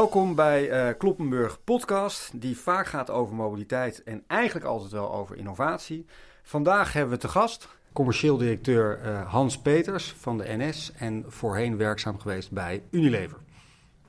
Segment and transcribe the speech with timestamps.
[0.00, 5.36] Welkom bij uh, Kloppenburg Podcast, die vaak gaat over mobiliteit en eigenlijk altijd wel over
[5.36, 6.06] innovatie.
[6.42, 11.76] Vandaag hebben we te gast commercieel directeur uh, Hans Peters van de NS en voorheen
[11.76, 13.36] werkzaam geweest bij Unilever.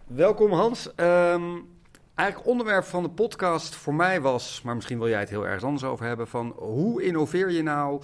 [0.07, 0.91] Welkom Hans.
[0.95, 1.69] Um,
[2.15, 5.63] eigenlijk onderwerp van de podcast voor mij was, maar misschien wil jij het heel erg
[5.63, 8.01] anders over hebben, van hoe innoveer je nou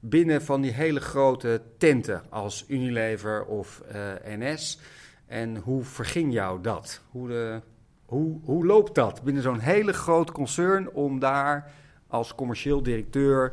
[0.00, 4.80] binnen van die hele grote tenten als Unilever of uh, NS?
[5.26, 7.02] En hoe verging jou dat?
[7.10, 7.60] Hoe, de,
[8.04, 11.72] hoe, hoe loopt dat binnen zo'n hele groot concern om daar
[12.06, 13.52] als commercieel directeur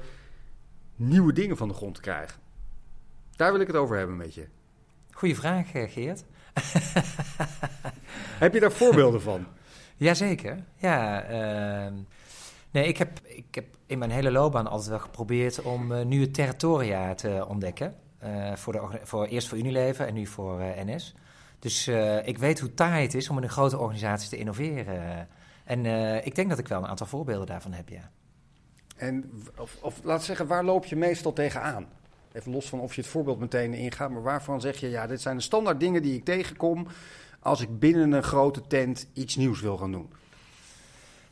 [0.95, 2.39] nieuwe dingen van de grond te krijgen?
[3.35, 4.47] Daar wil ik het over hebben met je.
[5.11, 6.23] Goeie vraag, Geert.
[8.43, 9.45] Heb je daar voorbeelden van?
[9.97, 10.63] Jazeker.
[10.75, 11.29] Ja,
[11.85, 11.93] uh,
[12.71, 16.31] nee, ik heb, ik heb in mijn hele loopbaan altijd wel geprobeerd om uh, nieuwe
[16.31, 17.95] territoria te ontdekken.
[18.23, 21.15] Uh, voor de, voor, eerst voor Unilever en nu voor NS.
[21.63, 21.87] Dus
[22.23, 25.27] ik weet hoe taai het is om in een grote organisatie te innoveren.
[25.63, 25.85] En
[26.25, 28.09] ik denk dat ik wel een aantal voorbeelden daarvan heb, ja.
[28.95, 31.85] En, of, of laat zeggen, waar loop je meestal tegenaan?
[32.31, 35.21] Even los van of je het voorbeeld meteen ingaat, maar waarvan zeg je, ja, dit
[35.21, 36.87] zijn de standaard dingen die ik tegenkom
[37.39, 40.13] als ik binnen een grote tent iets nieuws wil gaan doen?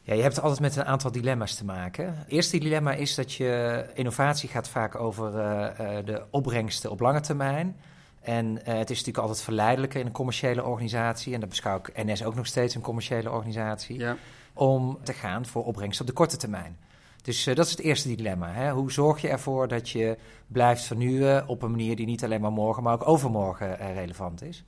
[0.01, 2.17] Ja, je hebt altijd met een aantal dilemma's te maken.
[2.17, 7.19] Het eerste dilemma is dat je innovatie gaat vaak over uh, de opbrengsten op lange
[7.19, 7.75] termijn.
[8.21, 12.03] En uh, het is natuurlijk altijd verleidelijker in een commerciële organisatie, en dat beschouw ik
[12.05, 14.17] NS ook nog steeds een commerciële organisatie, ja.
[14.53, 16.77] om te gaan voor opbrengst op de korte termijn.
[17.21, 18.51] Dus uh, dat is het eerste dilemma.
[18.51, 18.71] Hè?
[18.71, 22.51] Hoe zorg je ervoor dat je blijft vernieuwen op een manier die niet alleen maar
[22.51, 24.63] morgen, maar ook overmorgen uh, relevant is?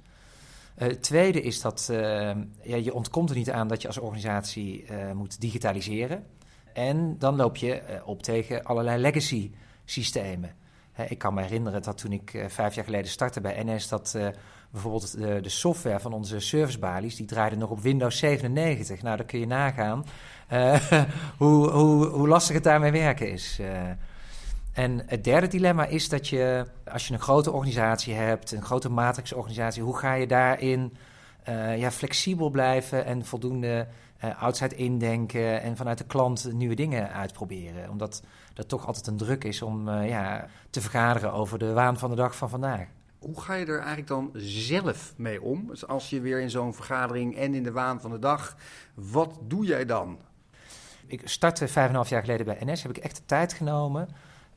[0.75, 1.89] Het tweede is dat
[2.61, 6.25] ja, je ontkomt er niet aan dat je als organisatie moet digitaliseren.
[6.73, 9.51] En dan loop je op tegen allerlei legacy
[9.85, 10.55] systemen.
[11.07, 14.17] Ik kan me herinneren dat toen ik vijf jaar geleden startte bij NS, dat
[14.71, 19.01] bijvoorbeeld de, de, software van onze servicebalies, die draaide nog op Windows 97.
[19.01, 20.05] Nou, dan kun je nagaan
[21.37, 23.59] hoe, hoe, hoe lastig het daarmee werken is.
[24.73, 28.89] En het derde dilemma is dat je, als je een grote organisatie hebt, een grote
[28.89, 30.93] matrixorganisatie, hoe ga je daarin
[31.77, 33.87] ja, flexibel blijven en voldoende
[34.37, 37.89] outside indenken en vanuit de klant nieuwe dingen uitproberen?
[37.89, 38.23] Omdat
[38.53, 42.15] dat toch altijd een druk is om ja, te vergaderen over de waan van de
[42.15, 42.87] dag van vandaag
[43.23, 45.67] hoe ga je er eigenlijk dan zelf mee om?
[45.67, 48.55] Dus als je weer in zo'n vergadering en in de waan van de dag,
[48.93, 50.19] wat doe jij dan?
[51.07, 54.09] Ik startte vijf en half jaar geleden bij NS, heb ik echt de tijd genomen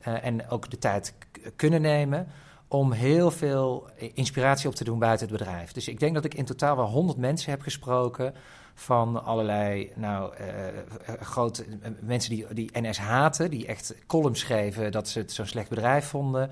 [0.07, 1.13] uh, en ook de tijd
[1.55, 2.27] kunnen nemen
[2.67, 5.71] om heel veel inspiratie op te doen buiten het bedrijf.
[5.71, 8.33] Dus ik denk dat ik in totaal wel honderd mensen heb gesproken
[8.79, 10.45] van allerlei nou, uh,
[11.21, 11.65] grote
[11.99, 16.05] mensen die, die NS haten, die echt columns schreven dat ze het zo'n slecht bedrijf
[16.05, 16.49] vonden.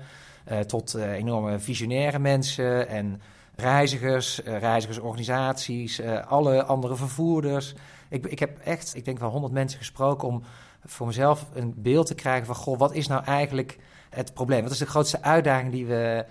[0.66, 3.20] Tot enorme visionaire mensen en
[3.56, 7.74] reizigers, reizigersorganisaties, alle andere vervoerders.
[8.08, 10.42] Ik, ik heb echt, ik denk wel honderd mensen gesproken om
[10.84, 12.54] voor mezelf een beeld te krijgen van...
[12.54, 13.78] goh, wat is nou eigenlijk
[14.10, 14.62] het probleem?
[14.62, 16.24] Wat is de grootste uitdaging die we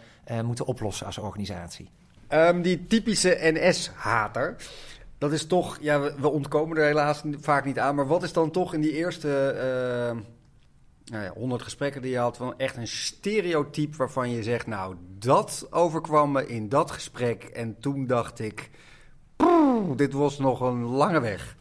[0.44, 1.90] moeten oplossen als organisatie?
[2.30, 4.56] Um, die typische NS-hater,
[5.18, 5.78] dat is toch...
[5.82, 7.96] Ja, we, we, ontkomen er helaas vaak niet aan...
[7.96, 9.54] maar wat is dan toch in die eerste
[11.06, 14.96] nou ja, 100 gesprekken die je had, van echt een stereotype waarvan je zegt, nou,
[15.20, 18.70] dat overkwam me in dat gesprek en toen dacht ik,
[19.96, 21.56] dit was nog een lange weg.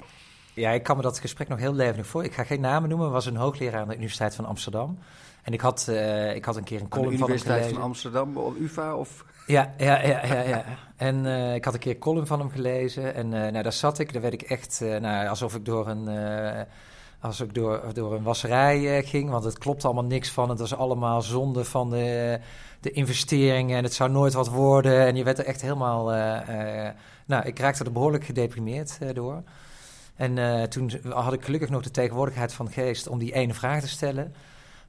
[0.55, 2.25] Ja, ik kan me dat gesprek nog heel levendig voor.
[2.25, 4.99] Ik ga geen namen noemen, was een hoogleraar aan de Universiteit van Amsterdam.
[5.43, 7.47] En ik had, uh, ik had een keer een column van hem gelezen.
[7.47, 9.25] Universiteit van Amsterdam, of UvA of...
[9.47, 10.41] Ja, ja, ja, ja.
[10.41, 10.65] ja.
[10.97, 13.15] En uh, ik had een keer column van hem gelezen.
[13.15, 16.09] En uh, nou, daar zat ik, daar werd ik echt, nou, alsof ik door een
[17.21, 20.49] als ik door, door een wasserij ging, want het klopt allemaal niks van.
[20.49, 22.39] Het was allemaal zonde van de,
[22.81, 25.07] de investeringen en het zou nooit wat worden.
[25.07, 26.05] En je werd er echt helemaal...
[27.27, 29.43] Nou, ik raakte er behoorlijk gedeprimeerd door.
[30.17, 33.89] En toen had ik gelukkig nog de tegenwoordigheid van geest om die ene vraag te
[33.89, 34.35] stellen.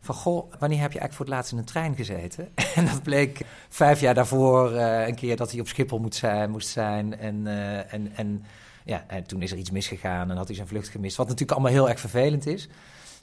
[0.06, 2.52] Van, goh, wanneer heb je eigenlijk voor het laatst in een trein gezeten?
[2.76, 6.68] en dat bleek vijf jaar daarvoor een keer dat hij op Schiphol moet zijn, moest
[6.68, 7.18] zijn.
[7.18, 7.48] En,
[7.90, 8.46] en, en
[8.86, 11.18] ja, en toen is er iets misgegaan en had hij zijn vlucht gemist.
[11.18, 12.68] Wat natuurlijk allemaal heel erg vervelend is.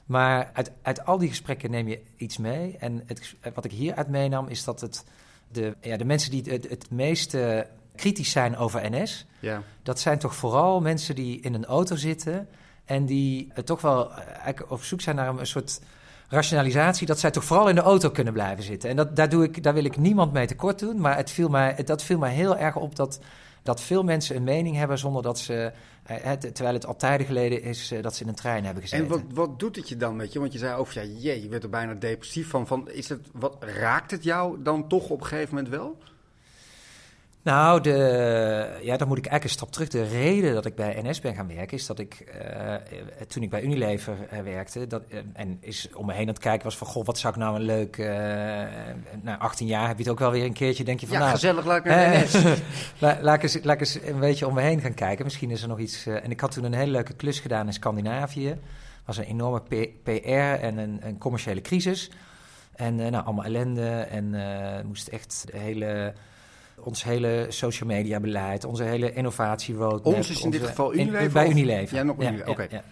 [0.05, 2.75] Maar uit, uit al die gesprekken neem je iets mee.
[2.79, 5.03] En het, wat ik hieruit meenam is dat het
[5.51, 9.63] de, ja, de mensen die het, het meeste kritisch zijn over NS, ja.
[9.83, 12.47] dat zijn toch vooral mensen die in een auto zitten
[12.85, 15.81] en die toch wel eh, eigenlijk op zoek zijn naar een, soort
[16.33, 18.89] rationalisatie dat zij toch vooral in de auto kunnen blijven zitten.
[18.89, 21.49] En dat, daar, doe ik, daar wil ik niemand mee tekort doen, maar het viel
[21.49, 23.19] mij, dat viel mij heel erg op dat
[23.63, 25.71] dat veel mensen een mening hebben zonder dat ze,
[26.03, 29.05] eh, terwijl het al tijden geleden is eh, dat ze in een trein hebben gezeten.
[29.05, 30.39] En wat, wat doet het je dan met je?
[30.39, 32.67] Want je zei over, ja, jee, je werd er bijna depressief van.
[32.67, 35.97] van is het, wat, raakt het jou dan toch op een gegeven moment wel?
[37.43, 39.89] Nou, de, ja, dan moet ik eigenlijk een stap terug.
[39.89, 42.73] De reden dat ik bij NS ben gaan werken is dat ik, uh,
[43.27, 45.01] toen ik bij Unilever uh, werkte, dat,
[45.33, 47.55] en is om me heen aan het kijken was van, goh, wat zou ik nou
[47.55, 47.97] een leuk,
[49.21, 51.21] na 18 jaar heb je het ook wel weer een keertje, denk je van, ja,
[51.21, 52.33] nou, gezellig, laat ik naar NS.
[52.99, 55.25] laat, laat, ik eens, laat ik eens een beetje om me heen gaan kijken.
[55.25, 57.73] Misschien is er nog iets, en ik had toen een hele leuke klus gedaan in
[57.73, 58.57] Scandinavië.
[59.05, 59.61] was een enorme
[60.03, 60.19] PR
[60.61, 62.11] en een, een commerciële crisis.
[62.75, 64.35] En nou, allemaal ellende en
[64.85, 66.13] moest echt de hele
[66.85, 70.13] ons hele social media beleid, onze hele innovatie roadmap.
[70.15, 71.31] Ons is in dit geval Unilever?
[71.31, 71.95] bij Unilever.
[71.95, 72.67] Ja, nog Unilever, ja, oké.
[72.69, 72.83] Ja,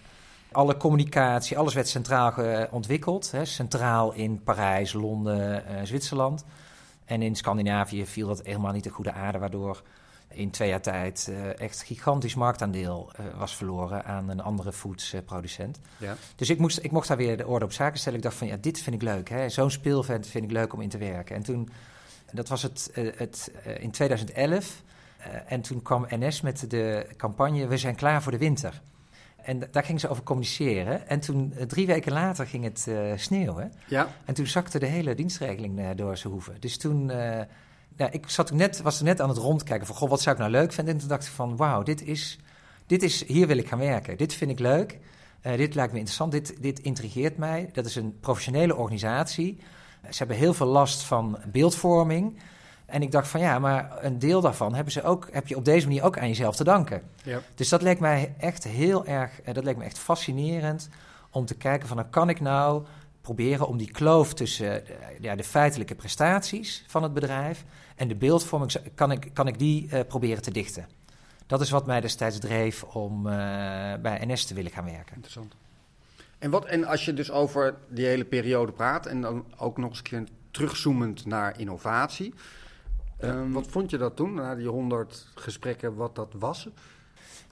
[0.52, 2.34] Alle communicatie, alles werd centraal
[2.70, 3.30] ontwikkeld.
[3.30, 6.44] Hè, centraal in Parijs, Londen, uh, Zwitserland.
[7.04, 9.82] En in Scandinavië viel dat helemaal niet de goede aarde, waardoor
[10.28, 15.78] in twee jaar tijd uh, echt gigantisch marktaandeel uh, was verloren aan een andere foodsproducent.
[15.96, 16.16] ja.
[16.36, 18.18] Dus ik, moest, ik mocht daar weer de orde op zaken stellen.
[18.18, 19.32] Ik dacht van ja, dit vind ik leuk.
[19.46, 21.36] Zo'n speelvent vind ik leuk om in te werken.
[21.36, 21.68] En toen
[22.32, 24.82] dat was het, het in 2011.
[25.46, 28.82] en toen kwam NS met de campagne We zijn klaar voor de winter.
[29.42, 31.08] En daar ging ze over communiceren.
[31.08, 33.72] En toen, drie weken later, ging het sneeuwen.
[33.86, 34.08] Ja.
[34.24, 36.56] En toen zakte de hele dienstregeling door zijn hoeven.
[36.60, 37.10] Dus toen,
[37.96, 40.40] nou, ik zat net, was er net aan het rondkijken van, goh, wat zou ik
[40.40, 40.94] nou leuk vinden?
[40.94, 42.38] En toen dacht ik van, wauw, dit is,
[42.86, 44.16] dit is, hier wil ik gaan werken.
[44.16, 44.98] Dit vind ik leuk.
[45.46, 46.32] Uh, dit lijkt me interessant.
[46.32, 47.68] Dit, dit intrigeert mij.
[47.72, 49.58] Dat is een professionele organisatie.
[50.10, 52.38] Ze hebben heel veel last van beeldvorming.
[52.86, 55.64] En ik dacht van ja, maar een deel daarvan hebben ze ook, heb je op
[55.64, 57.02] deze manier ook aan jezelf te danken.
[57.22, 57.40] Ja.
[57.54, 60.88] Dus dat leek mij echt heel erg, dat leek me echt fascinerend
[61.30, 62.84] om te kijken van, dan kan ik nou
[63.20, 64.82] proberen om die kloof tussen
[65.20, 67.64] ja, de feitelijke prestaties van het bedrijf
[67.96, 70.86] en de beeldvorming, kan ik, kan ik die uh, proberen te dichten.
[71.46, 73.32] Dat is wat mij destijds dreef om uh,
[74.02, 75.14] bij NS te willen gaan werken.
[75.14, 75.54] Interessant.
[76.42, 79.88] En, wat, en als je dus over die hele periode praat en dan ook nog
[79.88, 82.34] eens een keer terugzoomend naar innovatie.
[83.20, 83.28] Ja.
[83.28, 86.68] Um, wat vond je dat toen, na die honderd gesprekken, wat dat was?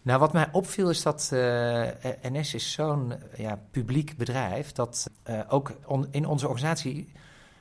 [0.03, 1.87] Nou, wat mij opviel is dat uh,
[2.23, 7.13] NS is zo'n ja, publiek bedrijf dat uh, ook on, in onze organisatie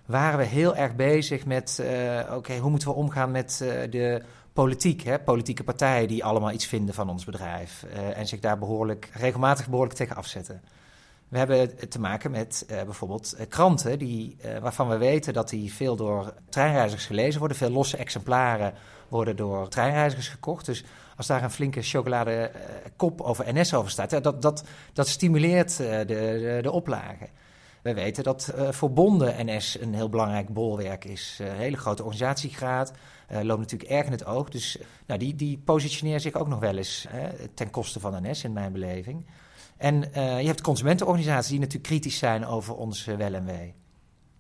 [0.06, 3.58] waren we heel erg bezig met, uh, oké, okay, hoe moeten we omgaan met
[3.90, 4.24] de
[4.54, 5.20] politiek, hè?
[5.20, 7.84] politieke partijen die allemaal iets vinden van ons bedrijf
[8.14, 10.62] en zich daar behoorlijk, regelmatig behoorlijk tegen afzetten.
[11.30, 15.50] We hebben te maken met uh, bijvoorbeeld uh, kranten die, uh, waarvan we weten dat
[15.50, 17.58] die veel door treinreizigers gelezen worden.
[17.58, 18.74] Veel losse exemplaren
[19.08, 20.66] worden door treinreizigers gekocht.
[20.66, 20.84] Dus
[21.18, 22.52] als daar een flinke chocolade
[22.96, 27.30] kop over NS over staat, dat, dat, dat stimuleert de, de, de oplage.
[27.82, 28.54] We weten dat
[28.92, 31.40] bonden NS een heel belangrijk bolwerk is.
[31.44, 32.92] Hele grote organisatiegraad.
[33.42, 34.50] loopt natuurlijk erg in het oog.
[34.50, 37.08] Dus nou, die, die positioneert zich ook nog wel eens
[37.54, 39.26] ten koste van NS in mijn beleving.
[39.80, 43.74] En uh, je hebt consumentenorganisaties die natuurlijk kritisch zijn over ons uh, wel en wee.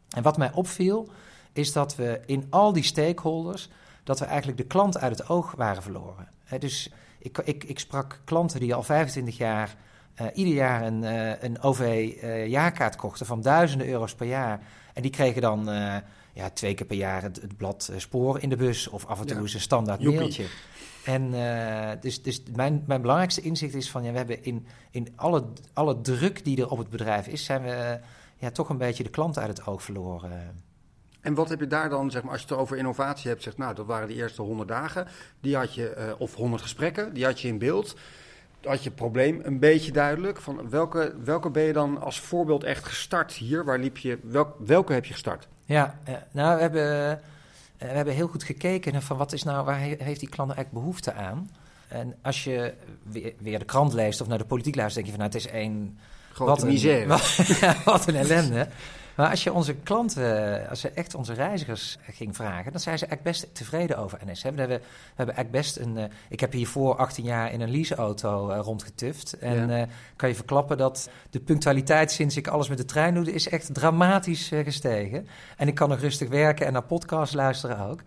[0.09, 1.09] En wat mij opviel,
[1.53, 3.69] is dat we in al die stakeholders,
[4.03, 6.27] dat we eigenlijk de klant uit het oog waren verloren.
[6.43, 9.75] He, dus ik, ik, ik, sprak klanten die al 25 jaar
[10.21, 11.03] uh, ieder jaar een,
[11.45, 14.59] een OV-jaarkaart kochten van duizenden euro's per jaar.
[14.93, 15.65] En die kregen dan
[16.33, 19.25] ja, twee keer per jaar het, het blad Spoor in de bus of af en
[19.25, 20.19] toe eens een standaard Joepie.
[20.19, 20.45] mailtje.
[21.09, 25.07] En uh, dus, dus mijn, mijn belangrijkste inzicht is van ja, we hebben in, in
[25.15, 28.05] alle, alle druk die er op het bedrijf is, zijn we uh,
[28.37, 30.63] ja, toch een beetje de klant uit het oog verloren.
[31.21, 33.57] En wat heb je daar dan, zeg maar, als je het over innovatie hebt, zegt,
[33.57, 35.07] nou, dat waren de eerste honderd dagen,
[35.39, 37.95] die had je, uh, of honderd gesprekken, die had je in beeld.
[38.63, 40.41] Had je het probleem een beetje duidelijk?
[40.41, 43.65] Van welke, welke ben je dan als voorbeeld echt gestart hier?
[43.65, 45.47] Waar liep je, welk, welke heb je gestart?
[45.65, 45.99] Ja,
[46.31, 47.21] nou, we hebben.
[47.79, 50.83] We hebben heel goed gekeken naar van wat is nou, waar heeft die klant eigenlijk
[50.83, 51.49] behoefte aan?
[51.87, 52.73] En als je
[53.39, 55.59] weer, de krant leest of naar de politiek luistert, denk je van nou, het is
[55.59, 55.99] één...
[56.33, 57.01] Grote wat misère.
[57.01, 57.07] Een,
[57.65, 58.67] wat, wat een ellende.
[59.19, 63.05] Maar als je onze klanten, als je echt onze reizigers ging vragen, dan zijn ze
[63.05, 64.41] eigenlijk best tevreden over NS.
[64.41, 64.83] We hebben, we
[65.15, 65.97] hebben eigenlijk best een.
[65.97, 69.37] Uh, ik heb hiervoor 18 jaar in een leaseauto uh, rondgetuft.
[69.39, 69.81] En ja.
[69.81, 73.49] uh, kan je verklappen dat de punctualiteit sinds ik alles met de trein doe, is
[73.49, 75.27] echt dramatisch gestegen.
[75.57, 78.01] En ik kan nog rustig werken en naar podcasts luisteren ook.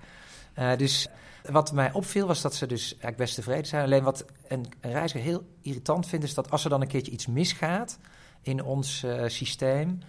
[0.77, 1.09] dus
[1.51, 3.85] wat mij opviel was dat ze dus eigenlijk best tevreden zijn.
[3.85, 7.13] Alleen wat een, een reiziger heel irritant vindt, is dat als er dan een keertje
[7.13, 7.99] iets misgaat
[8.43, 10.01] in ons systeem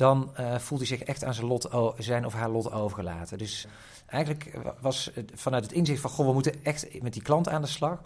[0.00, 3.38] dan uh, voelt hij zich echt aan zijn, lot, zijn of haar lot overgelaten.
[3.38, 3.66] Dus
[4.06, 6.10] eigenlijk was het vanuit het inzicht van...
[6.10, 8.00] goh, we moeten echt met die klant aan de slag.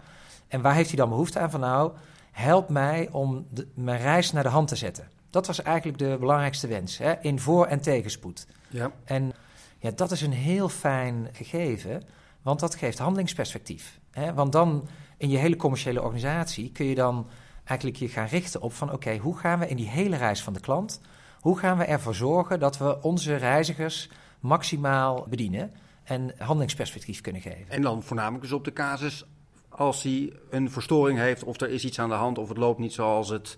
[0.47, 1.51] En waar heeft hij dan behoefte aan?
[1.51, 1.91] Van nou,
[2.31, 5.09] help mij om de, mijn reis naar de hand te zetten.
[5.29, 7.13] Dat was eigenlijk de belangrijkste wens, hè?
[7.21, 8.47] in voor- en tegenspoed.
[8.69, 8.91] Ja.
[9.03, 9.33] En
[9.79, 12.03] ja, dat is een heel fijn gegeven,
[12.41, 13.99] want dat geeft handelingsperspectief.
[14.11, 14.33] Hè?
[14.33, 14.87] Want dan
[15.17, 17.27] in je hele commerciële organisatie kun je dan
[17.63, 18.87] eigenlijk je gaan richten op van...
[18.87, 21.01] oké, okay, hoe gaan we in die hele reis van de klant...
[21.45, 24.09] Hoe gaan we ervoor zorgen dat we onze reizigers
[24.39, 25.71] maximaal bedienen?
[26.03, 27.69] en handelingsperspectief kunnen geven.
[27.69, 29.25] En dan voornamelijk dus op de casus
[29.69, 32.79] als hij een verstoring heeft of er is iets aan de hand of het loopt
[32.79, 33.57] niet zoals het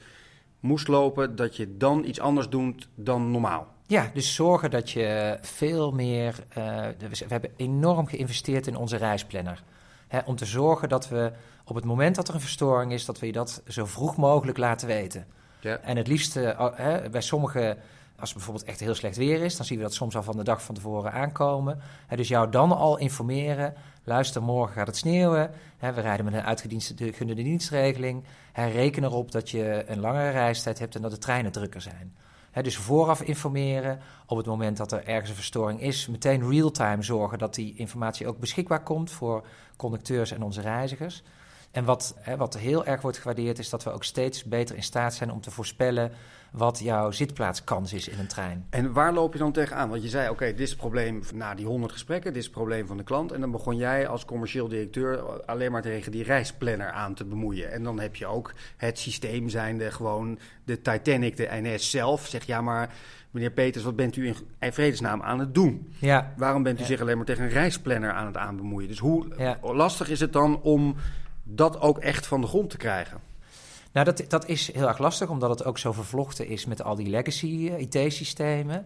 [0.60, 3.68] moest lopen, dat je dan iets anders doet dan normaal.
[3.86, 6.44] Ja, dus zorgen dat je veel meer.
[6.50, 6.56] Uh,
[6.98, 9.64] we hebben enorm geïnvesteerd in onze reisplanner.
[10.08, 11.32] Hè, om te zorgen dat we
[11.66, 14.58] op het moment dat er een verstoring is, dat we je dat zo vroeg mogelijk
[14.58, 15.28] laten weten.
[15.74, 16.70] En het liefst uh,
[17.12, 17.78] bij sommige,
[18.20, 20.38] als het bijvoorbeeld echt heel slecht weer is, dan zien we dat soms al van
[20.38, 21.80] de dag van tevoren aankomen.
[22.08, 23.74] Hè, dus jou dan al informeren.
[24.04, 25.52] Luister, morgen gaat het sneeuwen.
[25.78, 28.24] Hè, we rijden met een uitgediende dienstregeling.
[28.52, 32.16] Hè, reken erop dat je een langere reistijd hebt en dat de treinen drukker zijn
[32.64, 34.00] dus vooraf informeren.
[34.26, 38.28] Op het moment dat er ergens een verstoring is, meteen real-time zorgen dat die informatie
[38.28, 39.46] ook beschikbaar komt voor
[39.76, 41.24] conducteurs en onze reizigers.
[41.78, 45.14] En wat, wat heel erg wordt gewaardeerd, is dat we ook steeds beter in staat
[45.14, 46.12] zijn om te voorspellen
[46.52, 48.66] wat jouw zitplaatskans is in een trein.
[48.70, 49.90] En waar loop je dan tegenaan?
[49.90, 52.58] Want je zei, oké, dit is het probleem na die 100 gesprekken, dit is het
[52.58, 53.32] probleem van de klant.
[53.32, 57.72] En dan begon jij als commercieel directeur alleen maar tegen die reisplanner aan te bemoeien.
[57.72, 62.28] En dan heb je ook het systeem zijnde gewoon de Titanic, de NS zelf.
[62.28, 62.94] Zeg, ja, maar
[63.32, 64.28] meneer Peters, wat bent u
[64.60, 65.94] in vredesnaam aan het doen?
[66.00, 66.34] Ja.
[66.38, 68.88] Waarom bent u zich alleen maar tegen een reisplanner aan het aanbemoeien?
[68.88, 69.26] Dus hoe
[69.62, 70.96] lastig is het dan om
[71.48, 73.20] dat ook echt van de grond te krijgen?
[73.92, 76.96] Nou, dat, dat is heel erg lastig, omdat het ook zo vervlochten is met al
[76.96, 78.86] die legacy eh, IT-systemen.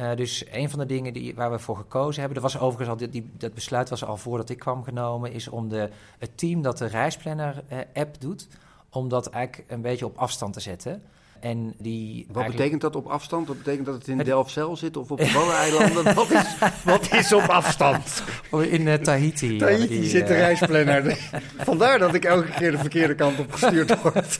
[0.00, 3.00] Uh, dus een van de dingen die, waar we voor gekozen hebben, dat was overigens
[3.00, 6.62] al, die, dat besluit was al voordat ik kwam genomen, is om de, het team
[6.62, 8.48] dat de reisplanner-app eh, doet,
[8.90, 11.02] om dat eigenlijk een beetje op afstand te zetten.
[11.46, 13.48] En die wat betekent dat op afstand?
[13.48, 16.14] Wat betekent dat het in Delfzijl zit of op de Waddeneilanden?
[16.14, 18.22] wat, is, wat is op afstand?
[18.50, 19.56] In uh, Tahiti.
[19.56, 20.38] Tahiti die, zit de uh...
[20.38, 21.18] reisplanner.
[21.68, 24.38] Vandaar dat ik elke keer de verkeerde kant op gestuurd word.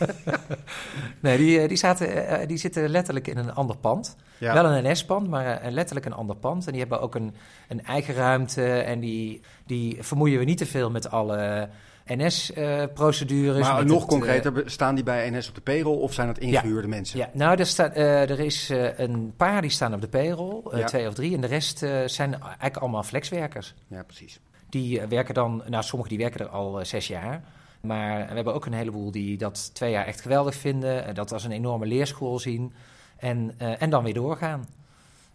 [1.21, 4.17] nee, die, die, zaten, die zitten letterlijk in een ander pand.
[4.39, 6.67] Wel een NS-pand, maar letterlijk een ander pand.
[6.67, 7.35] En die hebben ook een,
[7.69, 8.65] een eigen ruimte.
[8.65, 11.69] En die, die vermoeien we niet te veel met alle
[12.07, 13.69] NS-procedures.
[13.69, 16.89] maar nog concreter, eh, staan die bij NS op de payroll of zijn het ingehuurde
[16.89, 17.19] mensen?
[17.19, 21.09] Ja, nou, er, staat, uh, er is een paar die staan op de payroll, twee
[21.09, 21.35] of drie.
[21.35, 23.75] En de rest zijn eigenlijk allemaal flexwerkers.
[23.87, 24.41] Ja, precies.
[24.69, 27.43] Die werken dan, nou, sommigen die werken er al zes jaar.
[27.81, 31.15] Maar we hebben ook een heleboel die dat twee jaar echt geweldig vinden.
[31.15, 32.73] Dat als een enorme leerschool zien.
[33.17, 34.67] En, en dan weer doorgaan.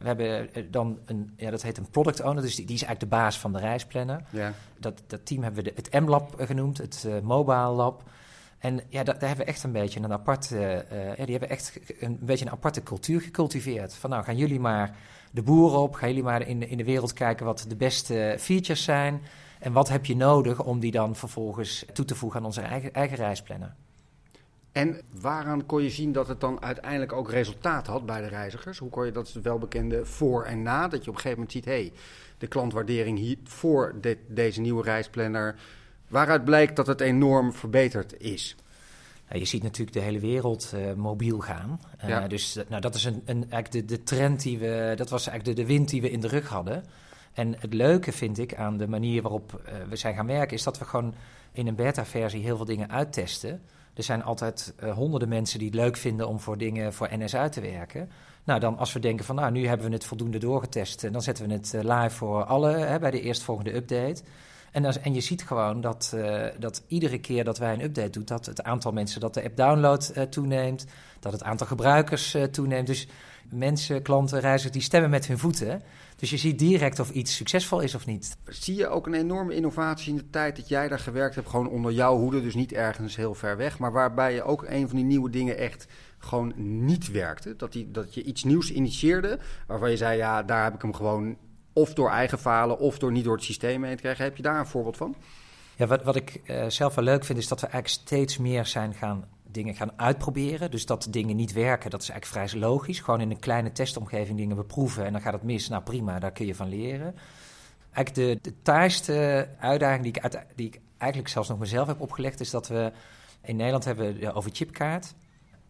[0.01, 2.83] We hebben eh, dan een, ja, dat heet een product owner, dus die, die is
[2.83, 4.23] eigenlijk de baas van de reisplanner.
[4.29, 4.53] Ja.
[4.79, 8.03] Dat, dat team hebben we de, het M-lab genoemd, het uh, mobile lab.
[8.59, 11.49] En ja, daar, daar hebben we echt een beetje een aparte, uh, ja, die hebben
[11.49, 13.93] echt een, beetje een aparte cultuur gecultiveerd.
[13.93, 14.95] Van nou, gaan jullie maar
[15.31, 18.35] de boeren op, gaan jullie maar in de, in de wereld kijken wat de beste
[18.39, 19.21] features zijn.
[19.59, 22.93] En wat heb je nodig om die dan vervolgens toe te voegen aan onze eigen,
[22.93, 23.75] eigen reisplanner.
[24.71, 28.77] En waaraan kon je zien dat het dan uiteindelijk ook resultaat had bij de reizigers?
[28.77, 31.65] Hoe kon je dat welbekende voor en na, dat je op een gegeven moment ziet,
[31.65, 31.93] hé, hey,
[32.37, 33.95] de klantwaardering hier voor
[34.27, 35.55] deze nieuwe reisplanner,
[36.07, 38.55] waaruit blijkt dat het enorm verbeterd is?
[39.39, 41.81] je ziet natuurlijk de hele wereld uh, mobiel gaan.
[42.05, 45.27] Uh, Dus nou, dat is een, een, eigenlijk de, de trend die we, dat was
[45.27, 46.83] eigenlijk de, de wind die we in de rug hadden.
[47.33, 50.63] En het leuke vind ik aan de manier waarop uh, we zijn gaan werken, is
[50.63, 51.13] dat we gewoon
[51.51, 53.61] in een beta-versie heel veel dingen uittesten.
[53.93, 57.35] Er zijn altijd uh, honderden mensen die het leuk vinden om voor dingen voor NS
[57.35, 58.09] uit te werken.
[58.43, 61.21] Nou, dan als we denken van, nou, nu hebben we het voldoende doorgetest, uh, dan
[61.21, 64.21] zetten we het uh, live voor alle hè, bij de eerstvolgende update.
[64.71, 66.15] En, en je ziet gewoon dat,
[66.59, 69.57] dat iedere keer dat wij een update doen, dat het aantal mensen dat de app
[69.57, 70.85] downloadt toeneemt,
[71.19, 72.87] dat het aantal gebruikers toeneemt.
[72.87, 73.07] Dus
[73.49, 75.81] mensen, klanten, reizigers, die stemmen met hun voeten.
[76.15, 78.37] Dus je ziet direct of iets succesvol is of niet.
[78.45, 81.69] Zie je ook een enorme innovatie in de tijd dat jij daar gewerkt hebt, gewoon
[81.69, 84.97] onder jouw hoede, dus niet ergens heel ver weg, maar waarbij je ook een van
[84.97, 86.53] die nieuwe dingen echt gewoon
[86.85, 87.55] niet werkte?
[87.55, 90.93] Dat, die, dat je iets nieuws initieerde, waarvan je zei, ja, daar heb ik hem
[90.93, 91.37] gewoon
[91.73, 94.23] of door eigen falen of door niet door het systeem heen te krijgen.
[94.23, 95.15] Heb je daar een voorbeeld van?
[95.75, 98.65] Ja, wat, wat ik uh, zelf wel leuk vind, is dat we eigenlijk steeds meer
[98.65, 100.71] zijn gaan dingen gaan uitproberen.
[100.71, 102.99] Dus dat dingen niet werken, dat is eigenlijk vrij logisch.
[102.99, 105.67] Gewoon in een kleine testomgeving dingen beproeven en dan gaat het mis.
[105.67, 107.15] Nou prima, daar kun je van leren.
[107.91, 112.39] Eigenlijk de, de taaiste uitdaging die ik, die ik eigenlijk zelfs nog mezelf heb opgelegd...
[112.39, 112.91] is dat we
[113.41, 115.13] in Nederland hebben de overchipkaart.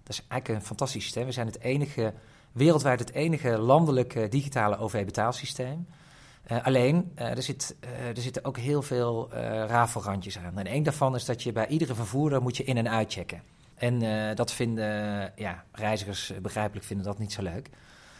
[0.03, 1.25] Dat is eigenlijk een fantastisch systeem.
[1.25, 2.13] We zijn het enige,
[2.51, 5.85] wereldwijd het enige landelijke digitale OV-betaalsysteem...
[6.51, 9.31] Uh, alleen, uh, er, zit, uh, er zitten ook heel veel
[9.67, 10.57] rafelrandjes aan.
[10.57, 13.41] En één daarvan is dat je bij iedere vervoerder moet je in- en uitchecken.
[13.81, 14.85] En uh, dat vinden
[15.35, 17.69] ja, reizigers begrijpelijk vinden dat niet zo leuk.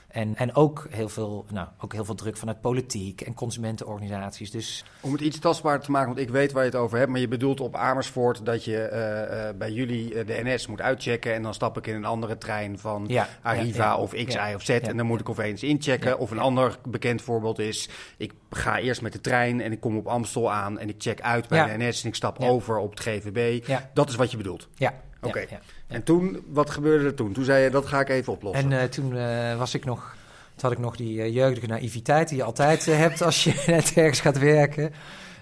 [0.08, 4.52] En, en ook, heel veel, nou, ook heel veel druk vanuit politiek en consumentenorganisaties.
[4.52, 4.86] Dus...
[5.02, 7.10] Om het iets tastbaarder te maken, want ik weet waar je het over hebt.
[7.10, 11.34] Maar je bedoelt op Amersfoort dat je uh, uh, bij jullie de NS moet uitchecken.
[11.34, 14.54] En dan stap ik in een andere trein van ja, Arriva ja, of X, Y
[14.56, 14.70] of Z.
[14.70, 16.20] en dan moet ik opeens inchecken.
[16.20, 19.98] Of een ander bekend voorbeeld is, ik ga eerst met de trein en ik kom
[19.98, 20.80] op Amstel aan.
[20.80, 23.68] En ik check uit bij de NS en ik stap over op het GVB.
[23.94, 24.68] Dat is wat je bedoelt?
[24.76, 24.94] Ja.
[25.22, 25.48] Oké.
[25.88, 27.34] En toen, wat gebeurde er toen?
[27.34, 28.72] Toen zei je, dat ga ik even oplossen.
[28.72, 30.16] En uh, toen uh, was ik nog,
[30.56, 33.94] toen had ik nog die uh, jeugdige naïviteit die je altijd hebt als je net
[33.96, 34.94] ergens gaat werken.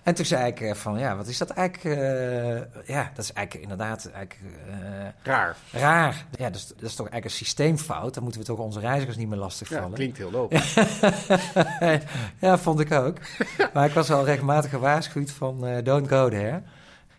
[0.03, 1.99] En toen zei ik van, ja, wat is dat eigenlijk?
[2.85, 4.39] ja, dat is eigenlijk inderdaad eigenlijk,
[5.23, 5.55] raar.
[5.71, 6.25] Raar.
[6.37, 8.13] Ja, dat is, dat is toch eigenlijk een systeemfout.
[8.13, 9.89] Dan moeten we toch onze reizigers niet meer lastigvallen.
[9.89, 10.73] Ja, klinkt heel logisch.
[12.47, 13.17] ja, vond ik ook.
[13.73, 16.61] maar ik was al regelmatig gewaarschuwd van, don't go there.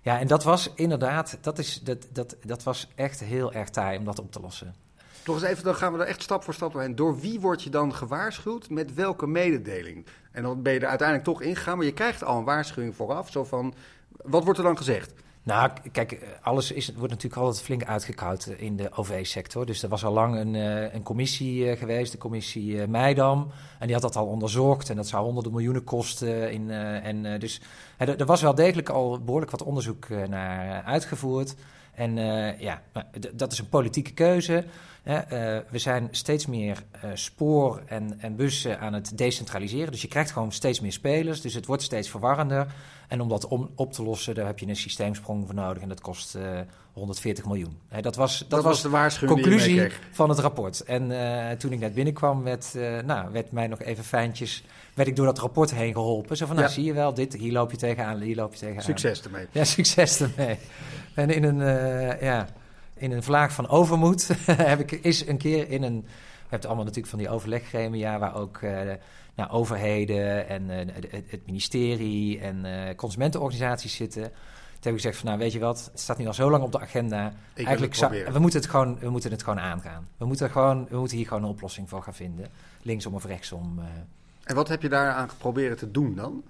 [0.01, 3.99] Ja, en dat was inderdaad, dat, is, dat, dat, dat was echt heel erg taai
[3.99, 4.75] om dat op te lossen.
[5.27, 6.95] Nog eens even, dan gaan we er echt stap voor stap doorheen.
[6.95, 8.71] Door wie word je dan gewaarschuwd?
[8.71, 10.07] Met welke mededeling?
[10.33, 13.31] En dan ben je er uiteindelijk toch ingegaan, maar je krijgt al een waarschuwing vooraf.
[13.31, 13.75] Zo van,
[14.23, 15.13] wat wordt er dan gezegd?
[15.43, 19.67] Nou, kijk, alles is, wordt natuurlijk altijd flink uitgekoud in de OV-sector.
[19.67, 23.51] Dus er was al lang een, eh, een commissie eh, geweest, de commissie eh, Meidam.
[23.79, 26.53] En die had dat al onderzocht en dat zou honderden miljoenen kosten.
[26.53, 27.61] In, en, dus
[27.97, 31.55] er was wel degelijk al behoorlijk wat onderzoek naar uitgevoerd.
[31.95, 32.17] En
[32.59, 32.83] ja,
[33.33, 34.65] dat is een politieke keuze.
[35.71, 36.83] We zijn steeds meer
[37.15, 39.93] spoor en, en bussen aan het decentraliseren.
[39.93, 41.41] Dus je krijgt gewoon steeds meer spelers.
[41.41, 42.67] Dus het wordt steeds verwarrender.
[43.09, 45.83] En om dat om, op te lossen, daar heb je een systeemsprong voor nodig.
[45.83, 47.79] En dat kost uh, eh, 140 miljoen.
[48.01, 50.81] dat was, dat, dat was de waarschuwing conclusie van het rapport.
[50.81, 51.13] En
[51.59, 54.65] toen ik net binnenkwam, werd, nou, werd mij nog even fijntjes...
[54.95, 56.37] werd ik door dat rapport heen geholpen.
[56.37, 58.83] Zo van, nou, zie je wel, dit, hier loop je tegenaan, hier loop je tegenaan.
[58.83, 59.47] Succes ermee.
[59.51, 60.59] Ja, succes ermee.
[61.15, 61.59] En in een,
[62.21, 62.47] ja,
[63.01, 66.01] in een vlaag van overmoed heb ik is een keer in een...
[66.03, 68.19] We hebben allemaal natuurlijk van die overleggremia...
[68.19, 68.61] waar ook
[69.41, 70.95] nou, overheden en uh,
[71.29, 74.23] het, ministerie en uh, consumentenorganisaties zitten.
[74.23, 76.63] Toen heb ik gezegd van, nou weet je wat, het staat nu al zo lang
[76.63, 77.33] op de agenda.
[77.55, 80.09] Ik Eigenlijk zou, we moeten het gewoon, we moeten het gewoon aangaan.
[80.17, 82.49] We moeten gewoon, we moeten hier gewoon een oplossing voor gaan vinden,
[82.83, 83.79] linksom of rechtsom.
[83.79, 83.85] Uh.
[84.45, 86.43] En wat heb je daaraan geprobeerd te doen dan?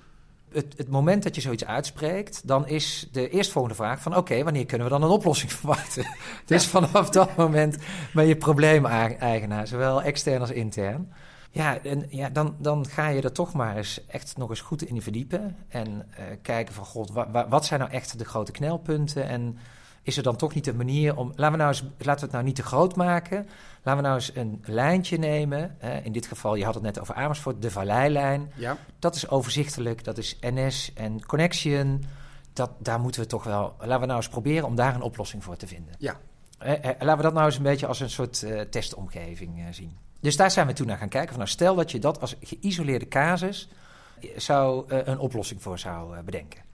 [0.52, 4.16] Het, het, moment dat je zoiets uitspreekt, dan is de eerstvolgende vraag van...
[4.16, 6.06] oké, wanneer kunnen we dan een oplossing verwachten?
[6.44, 7.76] dus vanaf dat moment
[8.12, 11.12] ben je probleemeigenaar, zowel extern als intern.
[11.50, 14.82] Ja, en ja, dan, dan ga je er toch maar eens echt nog eens goed
[14.82, 15.56] in verdiepen.
[15.68, 19.28] En uh, kijken van, god, wa, wat zijn nou echt de grote knelpunten?
[19.28, 19.58] En
[20.02, 21.32] is er dan toch niet een manier om...
[21.34, 23.48] Laten we, nou eens, laten we het nou niet te groot maken.
[23.82, 25.76] Laten we nou eens een lijntje nemen.
[25.78, 25.98] Hè.
[26.00, 28.52] In dit geval, je had het net over Amersfoort, de Valleilijn.
[28.54, 28.76] Ja.
[28.98, 32.04] Dat is overzichtelijk, dat is NS en Connection.
[32.52, 33.74] Dat, daar moeten we toch wel...
[33.78, 35.94] Laten we nou eens proberen om daar een oplossing voor te vinden.
[35.98, 36.16] Ja.
[36.58, 39.96] Eh, eh, laten we dat nou eens een beetje als een soort uh, testomgeving zien.
[40.20, 41.28] Dus daar zijn we toen naar gaan kijken.
[41.28, 43.68] Van, nou, stel dat je dat als geïsoleerde casus
[44.36, 46.69] zou, uh, een oplossing voor zou bedenken.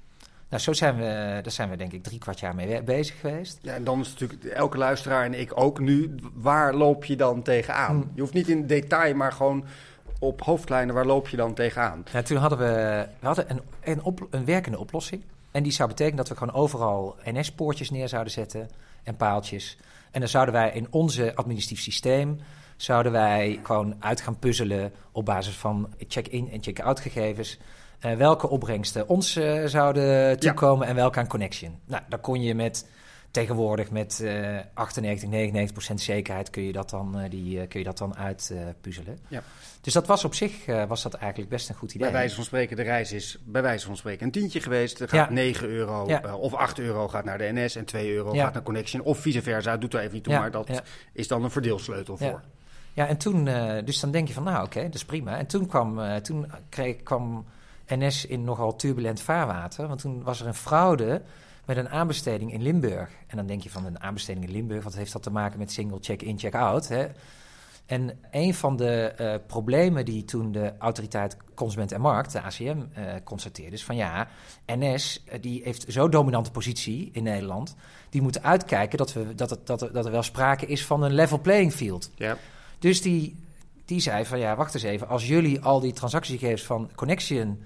[0.48, 3.59] Nou, zo zijn we, daar zijn we denk ik drie kwart jaar mee bezig geweest.
[3.62, 7.42] Ja, en dan is natuurlijk elke luisteraar en ik ook nu, waar loop je dan
[7.42, 7.96] tegenaan?
[7.96, 8.11] Hmm.
[8.14, 9.64] Je hoeft niet in detail, maar gewoon
[10.18, 12.04] op hoofdlijnen, waar loop je dan tegenaan?
[12.12, 15.22] Ja, toen hadden we, we hadden een, een, op, een werkende oplossing.
[15.50, 18.68] En die zou betekenen dat we gewoon overal NS-poortjes neer zouden zetten
[19.02, 19.78] en paaltjes.
[20.11, 22.38] En dan zouden wij in onze administratief systeem
[22.76, 27.59] zouden wij gewoon uit gaan puzzelen op basis van check-in en check-out gegevens.
[28.06, 31.78] Uh, welke opbrengsten ons uh, zouden toekomen en welke aan Connection.
[31.84, 32.88] Nou, dan kon je met
[33.30, 37.98] tegenwoordig met uh, 98, 99 procent zekerheid kun je dat dan, die, kun je dat
[37.98, 39.18] dan uitpuzzelen.
[39.28, 39.42] ja.
[39.80, 42.10] Dus dat was op zich was dat eigenlijk best een goed idee.
[42.10, 45.00] Bij wijze van spreken, de reis is bij wijze van spreken een tientje geweest.
[45.00, 45.34] Er gaat ja.
[45.34, 46.36] 9 euro ja.
[46.36, 49.02] of 8 euro gaat naar de NS en 2 euro gaat naar Connection.
[49.02, 52.42] Of vice versa, doet er even niet toe, maar dat is dan een verdeelsleutel voor.
[52.92, 53.44] Ja, en toen,
[53.84, 55.38] dus dan denk je van, nou oké, okay, dat is prima.
[55.38, 57.46] En toen kwam, toen kreeg, kwam
[57.88, 59.88] NS in nogal turbulent vaarwater.
[59.88, 61.22] Want toen was er een fraude
[61.64, 63.11] met een aanbesteding in Limburg.
[63.27, 65.72] En dan denk je van een aanbesteding in Limburg, wat heeft dat te maken met
[65.72, 66.90] single check-in, check-out?
[67.87, 72.79] En een van de uh, problemen die toen de autoriteit Consument en Markt, de ACM,
[73.25, 74.29] constateerde, is van ja,
[74.66, 77.77] NS die heeft zo'n dominante positie in Nederland,
[78.11, 81.03] die moet uitkijken dat, we, dat, het, dat, er, dat er wel sprake is van
[81.03, 82.11] een level playing field.
[82.14, 82.37] Ja.
[82.79, 83.37] Dus die,
[83.87, 85.09] die zei van ja, wacht eens even.
[85.09, 87.62] Als jullie al die transactiegegevens van Connection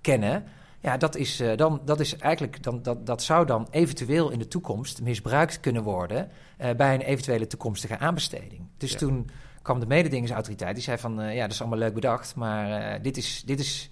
[0.00, 0.44] kennen,
[0.80, 4.38] ja, dat is, uh, dan, dat is eigenlijk, dan, dat, dat zou dan eventueel in
[4.38, 6.30] de toekomst misbruikt kunnen worden
[6.60, 8.60] uh, bij een eventuele toekomstige aanbesteding.
[8.76, 8.98] Dus ja.
[8.98, 9.30] toen
[9.62, 13.16] kwam de mededingingsautoriteit, die zei van uh, ja, dat is allemaal leuk bedacht, maar dit
[13.16, 13.42] is.
[13.46, 13.90] Dit is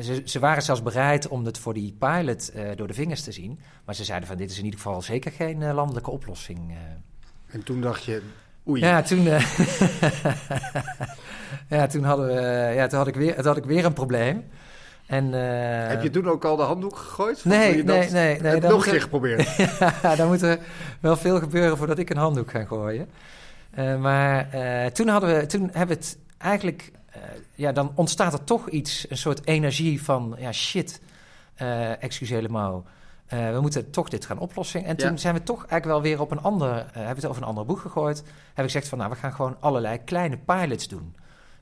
[0.00, 3.58] ze, ze, waren zelfs bereid om het voor die pilot door de vingers te zien.
[3.84, 6.74] Maar ze zeiden van dit is in ieder geval zeker geen landelijke oplossing.
[7.46, 8.22] En toen dacht je,
[8.68, 8.80] Oei.
[8.80, 9.40] Ja, toen, uh,
[11.68, 14.44] ja, toen, hadden we, ja, toen, had ik weer, toen had ik weer een probleem.
[15.06, 17.44] En, uh, Heb je toen ook al de handdoek gegooid?
[17.44, 18.40] Nee, je nee, dat, nee.
[18.40, 19.56] nee nog een keer geprobeerd?
[20.02, 20.58] ja, dan moet er
[21.00, 23.08] wel veel gebeuren voordat ik een handdoek ga gooien.
[23.78, 24.48] Uh, maar
[24.92, 26.90] toen, hadden we, toen hebben we het eigenlijk...
[27.54, 30.36] ja, dan ontstaat er toch iets, een soort energie van...
[30.38, 31.00] Ja, shit,
[31.98, 32.84] excuseer helemaal.
[33.32, 34.84] Uh, we moeten toch dit gaan oplossen.
[34.84, 35.16] En toen ja.
[35.16, 37.48] zijn we toch eigenlijk wel weer op een ander, uh, hebben we het over een
[37.48, 38.18] ander boek gegooid.
[38.18, 41.14] Heb ik gezegd van, nou, we gaan gewoon allerlei kleine pilots doen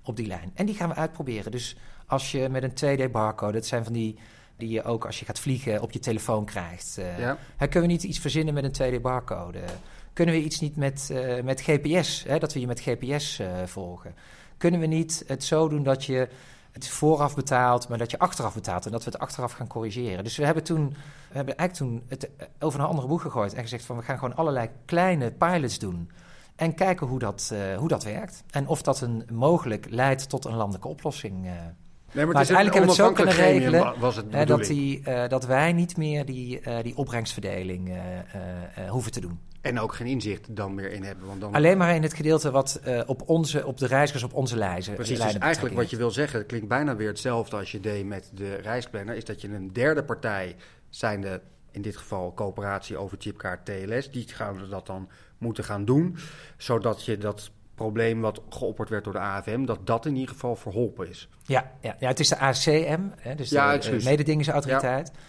[0.02, 0.50] op die lijn.
[0.54, 1.50] En die gaan we uitproberen.
[1.50, 4.18] Dus als je met een 2D barcode, dat zijn van die
[4.56, 6.96] die je ook als je gaat vliegen op je telefoon krijgt.
[6.98, 7.38] Uh, ja.
[7.59, 9.61] Kunnen we niet iets verzinnen met een 2D barcode?
[10.12, 11.12] Kunnen we iets niet met,
[11.44, 14.14] met GPS, hè, dat we je met GPS volgen?
[14.56, 16.28] Kunnen we niet het zo doen dat je
[16.72, 20.24] het vooraf betaalt, maar dat je achteraf betaalt en dat we het achteraf gaan corrigeren.
[20.24, 20.88] Dus we hebben toen,
[21.28, 24.18] we hebben eigenlijk toen het over een andere boek gegooid en gezegd van we gaan
[24.18, 26.11] gewoon allerlei kleine pilots doen
[26.56, 30.44] en kijken hoe dat, uh, hoe dat werkt en of dat een mogelijk leidt tot
[30.44, 31.44] een landelijke oplossing.
[31.44, 31.50] Uh.
[32.12, 35.44] Nee, maar, maar uiteindelijk hebben we het zo kunnen regelen was het dat, die, dat
[35.44, 37.92] wij niet meer die, die opbrengstverdeling
[38.88, 39.38] hoeven te doen.
[39.61, 41.27] En ook geen inzicht dan meer in hebben.
[41.27, 41.55] Want dan...
[41.55, 44.94] Alleen maar in het gedeelte wat uh, op, onze, op de reizigers op onze lijzen.
[44.94, 48.31] Precies, dus eigenlijk wat je wil zeggen, klinkt bijna weer hetzelfde als je deed met
[48.35, 50.57] de reisplanner, is dat je een derde partij,
[50.88, 56.16] zijnde in dit geval coöperatie over chipkaart TLS, die gaan dat dan moeten gaan doen,
[56.57, 60.57] zodat je dat probleem wat geopperd werd door de AFM, dat dat in ieder geval
[60.57, 61.29] verholpen is.
[61.42, 65.11] Ja, ja, ja het is de ACM, hè, dus ja, de uh, mededingingsautoriteit.
[65.14, 65.20] Ja.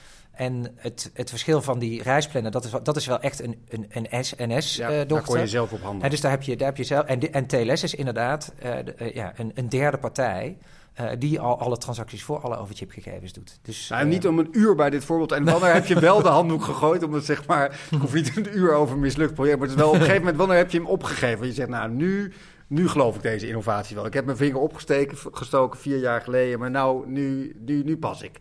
[0.42, 3.86] En het, het verschil van die reisplanner, dat is, dat is wel echt een, een,
[3.90, 4.98] een NS-dochter.
[4.98, 6.04] Ja, daar kon je zelf op handen.
[6.04, 7.06] En dus daar heb je, daar heb je zelf.
[7.06, 10.58] En, en TLS is inderdaad de, uh, ja, een, een derde partij.
[11.02, 13.60] Uh, die al alle transacties voor alle overchipgegevens doet.
[13.62, 15.32] Dus, nou, niet om een uur bij dit voorbeeld.
[15.32, 17.04] En wanneer heb je wel de handdoek gegooid?
[17.04, 19.60] Omdat zeg maar, ik hoef niet een uur over een mislukt project.
[19.60, 21.48] Maar het is wel op een gegeven moment, wanneer heb je hem opgegeven?
[21.48, 22.34] Je zegt, nou, nu,
[22.68, 24.06] nu geloof ik deze innovatie wel.
[24.06, 26.60] Ik heb mijn vinger opgestoken gestoken vier jaar geleden.
[26.60, 28.40] Maar nou, nu, nu, nu pas ik.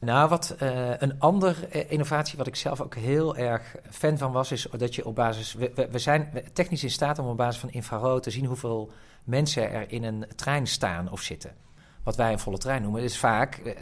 [0.00, 4.52] Nou, wat uh, een andere innovatie, wat ik zelf ook heel erg fan van was,
[4.52, 5.54] is dat je op basis.
[5.54, 8.90] We, we, zijn technisch in staat om op basis van infrarood te zien hoeveel
[9.24, 11.54] mensen er in een trein staan of zitten.
[12.02, 13.02] Wat wij een volle trein noemen.
[13.02, 13.72] Is vaak uh,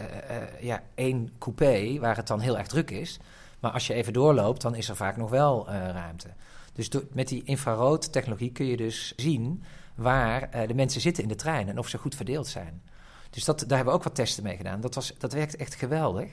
[0.60, 3.18] ja, één coupé waar het dan heel erg druk is.
[3.60, 6.28] Maar als je even doorloopt, dan is er vaak nog wel ruimte.
[6.72, 9.62] Dus met die infrarood-technologie kun je dus zien
[9.94, 12.82] waar de mensen zitten in de trein en of ze goed verdeeld zijn.
[13.30, 14.80] Dus dat, daar hebben we ook wat testen mee gedaan.
[14.80, 16.30] Dat, was, dat werkte echt geweldig.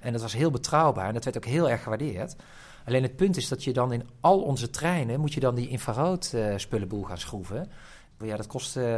[0.00, 2.36] En dat was heel betrouwbaar en dat werd ook heel erg gewaardeerd.
[2.84, 5.20] Alleen het punt is dat je dan in al onze treinen...
[5.20, 7.70] moet je dan die infrarood uh, spullenboel gaan schroeven.
[8.18, 8.96] Ja, dat kost uh,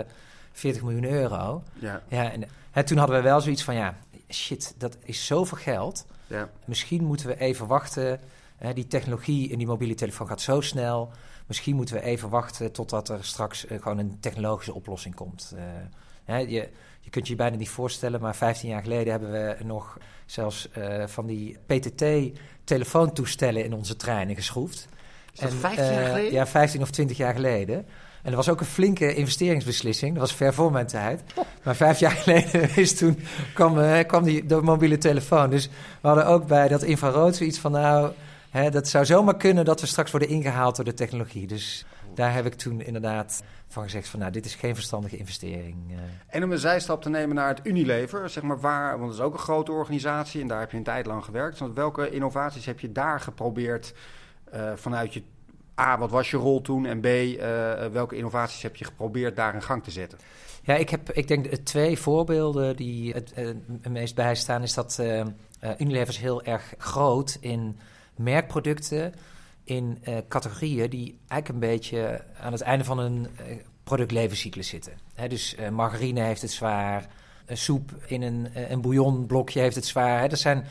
[0.53, 1.63] 40 miljoen euro.
[1.79, 2.03] Ja.
[2.09, 3.75] Ja, en hè, toen hadden we wel zoiets van...
[3.75, 3.97] ja,
[4.29, 6.07] shit, dat is zoveel geld.
[6.27, 6.51] Ja.
[6.65, 8.21] Misschien moeten we even wachten.
[8.57, 11.11] Hè, die technologie in die mobiele telefoon gaat zo snel.
[11.47, 15.55] Misschien moeten we even wachten totdat er straks uh, gewoon een technologische oplossing komt.
[16.25, 16.69] Hè, je,
[17.05, 21.07] je kunt je bijna niet voorstellen, maar 15 jaar geleden hebben we nog zelfs uh,
[21.07, 24.89] van die PTT-telefoontoestellen in onze treinen geschroefd.
[25.33, 26.27] Is dat en, 15 jaar geleden?
[26.27, 27.77] Uh, ja, 15 of 20 jaar geleden.
[28.23, 30.13] En dat was ook een flinke investeringsbeslissing.
[30.13, 31.23] Dat was ver voor mijn tijd.
[31.35, 31.45] Oh.
[31.63, 33.19] Maar vijf jaar geleden is toen,
[33.55, 35.51] kwam, uh, kwam die, de mobiele telefoon.
[35.51, 35.69] Dus
[36.01, 37.73] we hadden ook bij dat infrarood zoiets van...
[37.73, 38.13] nou,
[38.51, 41.47] hè, dat zou zomaar kunnen dat we straks worden ingehaald door de technologie.
[41.47, 45.77] Dus daar heb ik toen inderdaad van gezegd van nou, dit is geen verstandige investering.
[45.91, 45.97] Uh.
[46.27, 49.25] En om een zijstap te nemen naar het Unilever, zeg maar waar, want dat is
[49.27, 51.59] ook een grote organisatie en daar heb je een tijd lang gewerkt.
[51.59, 53.95] Want welke innovaties heb je daar geprobeerd
[54.55, 55.23] uh, vanuit je
[55.81, 56.87] A, wat was je rol toen?
[56.87, 57.41] En B, uh,
[57.87, 60.19] welke innovaties heb je geprobeerd daar in gang te zetten?
[60.63, 65.03] Ja, ik heb, ik denk twee voorbeelden die het, het meest bijstaan, is dat
[65.79, 67.79] Unilever is heel erg groot in
[68.17, 69.15] merkproducten
[69.65, 74.93] in uh, categorieën die eigenlijk een beetje aan het einde van een uh, productlevenscyclus zitten.
[75.29, 77.07] Dus uh, margarine heeft het zwaar,
[77.49, 80.29] soep in een, een bouillonblokje heeft het zwaar.
[80.29, 80.65] Dat zijn,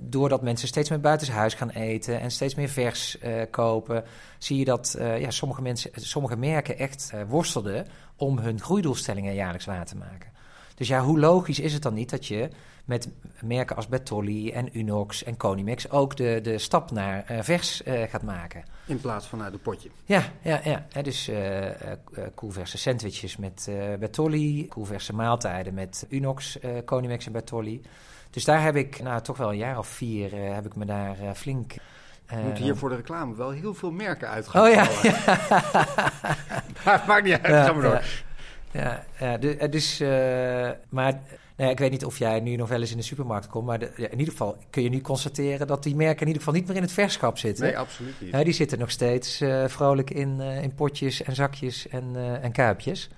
[0.00, 3.18] doordat mensen steeds meer buitenshuis gaan eten en steeds meer vers
[3.50, 4.04] kopen,
[4.38, 9.86] zie je dat ja, sommige, mensen, sommige merken echt worstelden om hun groeidoelstellingen jaarlijks waar
[9.86, 10.31] te maken.
[10.82, 12.48] Dus ja, hoe logisch is het dan niet dat je
[12.84, 13.08] met
[13.40, 18.02] merken als Bertolli en Unox en Conimex ook de, de stap naar uh, vers uh,
[18.02, 18.64] gaat maken.
[18.86, 19.90] In plaats van naar de potje.
[20.04, 20.86] Ja, ja, ja.
[20.92, 21.66] He, dus uh,
[22.34, 27.82] koelverse sandwiches met Bertolli, koelverse maaltijden met Unox, Conimex en Bertolli.
[28.30, 31.16] Dus daar heb ik, nou toch wel een jaar of vier, heb ik me daar
[31.34, 31.74] flink
[32.32, 34.62] uh, moet hier voor de reclame wel heel veel merken uitgaan.
[34.62, 34.88] Oh ja.
[36.84, 37.92] maar maakt niet uit, ja, ga maar door.
[37.92, 38.00] Ja,
[38.72, 39.06] ja
[39.68, 40.08] dus, uh,
[40.88, 41.20] maar
[41.56, 43.82] Nou ik weet niet of jij nu nog wel eens in de supermarkt komt, maar
[43.82, 46.76] in ieder geval kun je nu constateren dat die merken in ieder geval niet meer
[46.76, 47.64] in het verschap zitten.
[47.64, 48.44] Nee, absoluut niet.
[48.44, 53.10] die zitten nog steeds uh, vrolijk in, uh, in potjes en zakjes en, en kuipjes.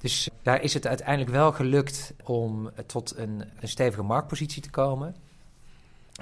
[0.00, 5.16] Dus daar is het uiteindelijk wel gelukt om tot een, een stevige marktpositie te komen.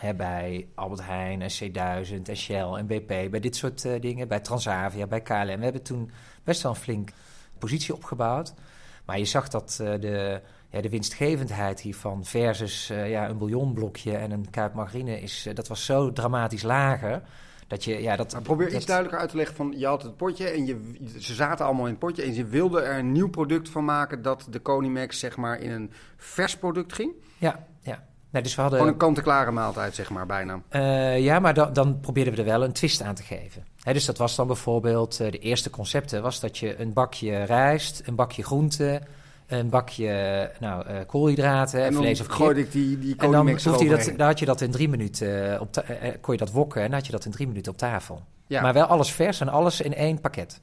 [0.01, 4.41] Hè, bij Albert Heijn en C1000 en Shell en BP, bij dit soort dingen, bij
[4.41, 5.57] Transavia, bij KLM.
[5.59, 6.11] We hebben toen
[6.45, 7.11] best wel een flink
[7.59, 8.55] positie opgebouwd.
[9.05, 14.31] Maar je zag dat de, ja, de winstgevendheid hiervan versus uh, ja, een bouillonblokje en
[14.31, 17.23] een kuip margarine, is, uh, dat was zo dramatisch lager.
[17.67, 18.77] Dat je, ja, dat, maar probeer dat...
[18.77, 21.85] iets duidelijker uit te leggen van je had het potje en je, ze zaten allemaal
[21.85, 25.19] in het potje en ze wilden er een nieuw product van maken dat de Conimax
[25.19, 27.13] zeg maar in een vers product ging.
[27.39, 28.05] Ja, ja.
[28.31, 28.79] Nee, dus we hadden...
[28.79, 30.63] Gewoon een kant-en-klare maaltijd, zeg maar, bijna.
[30.71, 33.65] Uh, ja, maar dan, dan probeerden we er wel een twist aan te geven.
[33.93, 38.15] Dus dat was dan bijvoorbeeld, de eerste concepten was dat je een bakje rijst, een
[38.15, 39.03] bakje groente,
[39.47, 42.37] een bakje nou, uh, koolhydraten, en vlees of kip.
[42.37, 44.89] gooide ik die, die En dan, hoefde je dat, dan had je dat in drie
[44.89, 47.47] minuten uh, op uh, kon je dat wokken en dan had je dat in drie
[47.47, 48.23] minuten op tafel.
[48.47, 48.63] Ja.
[48.63, 50.61] Maar wel alles vers en alles in één pakket.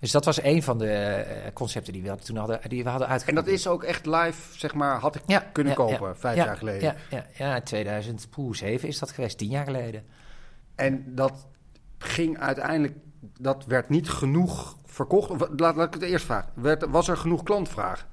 [0.00, 3.38] Dus dat was een van de concepten die we toen hadden, die we hadden uitgevoerd.
[3.38, 6.36] En dat is ook echt live, zeg maar, had ik ja, kunnen ja, kopen vijf
[6.36, 6.82] jaar geleden.
[6.82, 10.04] Ja, ja, ja 2007 is dat geweest, tien jaar geleden.
[10.74, 11.46] En dat
[11.98, 12.96] ging uiteindelijk,
[13.38, 15.30] dat werd niet genoeg verkocht?
[15.30, 16.50] Of, laat, laat ik het eerst vragen.
[16.54, 18.06] Werd, was er genoeg klantvraag?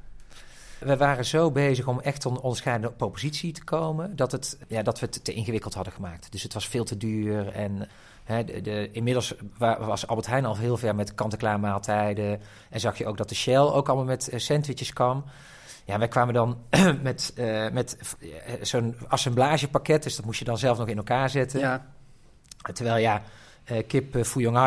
[0.80, 4.16] We waren zo bezig om echt tot een onderscheidende propositie te komen...
[4.16, 6.32] Dat, het, ja, dat we het te ingewikkeld hadden gemaakt.
[6.32, 7.88] Dus het was veel te duur en...
[8.26, 12.42] de, de, inmiddels was Albert Heijn al heel ver met kant-en-klaar maaltijden.
[12.70, 15.24] En zag je ook dat de Shell ook allemaal met uh, sandwiches kwam.
[15.86, 16.58] Ja, wij kwamen dan
[17.02, 17.98] met, uh, met
[18.62, 20.04] zo'n assemblagepakket.
[20.04, 21.60] Dus dat moest je dan zelf nog in elkaar zetten.
[21.60, 21.86] Ja.
[22.74, 23.22] Terwijl ja,
[23.72, 24.24] uh, kip uh,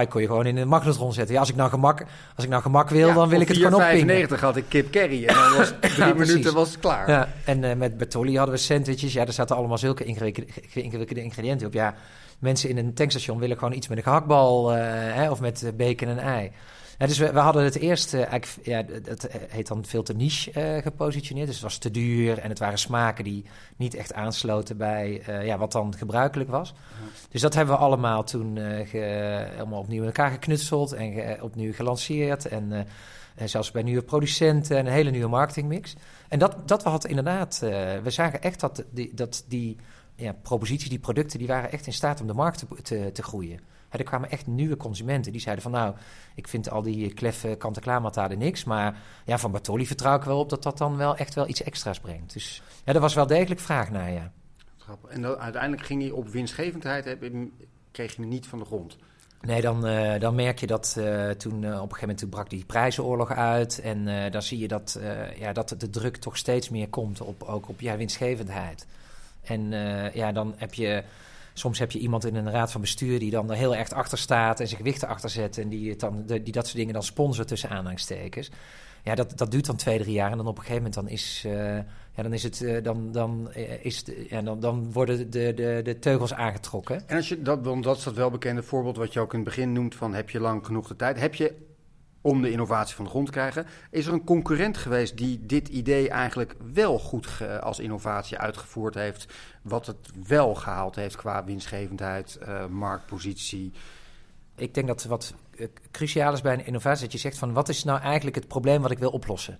[0.09, 1.35] kon je gewoon in een magnetron zetten.
[1.35, 3.57] Ja, als ik nou gemak, als ik nou gemak wil, ja, dan wil ik het
[3.57, 4.07] gewoon oppingen.
[4.07, 7.11] 95 had ik kip curry en dan was drie ja, minuten was het klaar.
[7.11, 9.13] Ja, en uh, met Bertolli hadden we sandwiches.
[9.13, 11.73] Ja, daar zaten allemaal zulke ingewikkelde ingrediënten op.
[11.73, 11.95] Ja,
[12.39, 16.19] mensen in een tankstation willen gewoon iets met een gehaktbal hè, of met bacon en
[16.19, 16.51] ei.
[16.99, 20.15] Ja, dus we, we, hadden het eerst, uh, eigenlijk, ja, het heet dan veel te
[20.15, 21.47] niche uh, gepositioneerd.
[21.47, 23.45] Dus het was te duur en het waren smaken die
[23.77, 26.75] niet echt aansloten bij uh, ja, wat dan gebruikelijk was.
[26.77, 27.07] Ja.
[27.31, 28.57] Dus dat hebben we allemaal toen
[28.87, 28.99] ge,
[29.51, 32.47] helemaal opnieuw in elkaar geknutseld en ge, opnieuw gelanceerd.
[32.47, 32.87] En,
[33.35, 35.95] en zelfs bij nieuwe producenten en een hele nieuwe marketingmix.
[36.29, 37.59] En dat, dat had inderdaad,
[38.03, 39.77] we zagen echt dat die, dat die
[40.15, 43.23] ja, proposities, die producten, die waren echt in staat om de markt te, te, te
[43.23, 43.61] groeien.
[43.91, 45.95] Er kwamen echt nieuwe consumenten die zeiden van nou,
[46.35, 48.65] ik vind al die kleffe kant-en-klaar niks.
[48.65, 51.63] Maar ja, van Bartoli vertrouw ik wel op dat dat dan wel echt wel iets
[51.63, 52.33] extra's brengt.
[52.33, 54.33] Dus ja, er was wel degelijk vraag naar, ja.
[55.09, 57.17] En dan, uiteindelijk ging je op winstgevendheid,
[57.91, 58.97] kreeg je niet van de grond.
[59.41, 62.29] Nee, dan, uh, dan merk je dat uh, toen uh, op een gegeven moment toen
[62.29, 63.81] brak die prijzenoorlog uit.
[63.81, 65.01] En dan zie je dat,
[65.39, 68.87] ja, dat de druk toch steeds meer komt op, ook op ja, winstgevendheid.
[69.43, 69.71] En
[70.13, 71.03] ja, dan heb je
[71.59, 74.19] Soms heb je iemand in een raad van bestuur die dan er heel erg achter
[74.19, 77.03] staat en zijn gewichten achter zet en die, het dan, die dat soort dingen dan
[77.03, 78.51] sponsort tussen aanhalingstekens.
[79.05, 81.09] Ja, dat, dat duurt dan twee, drie jaar en dan op een gegeven moment dan
[81.09, 81.77] is, uh,
[82.15, 85.55] ja, dan is het, uh, dan, dan, uh, is de, ja, dan, dan worden de,
[85.55, 87.09] de, de teugels aangetrokken.
[87.09, 89.49] En als je dat, want dat is dat welbekende voorbeeld wat je ook in het
[89.49, 91.21] begin noemt van heb je lang genoeg de tijd.
[91.21, 91.55] Heb je
[92.21, 93.67] om de innovatie van de grond te krijgen.
[93.91, 97.29] Is er een concurrent geweest die dit idee eigenlijk wel goed
[97.61, 99.33] als innovatie uitgevoerd heeft?
[99.63, 103.73] Wat het wel gehaald heeft qua winstgevendheid, uh, marktpositie?
[104.57, 107.69] Ik denk dat wat uh, cruciaal is bij een innovatie, dat je zegt van wat
[107.69, 109.59] is nou eigenlijk het probleem wat ik wil oplossen?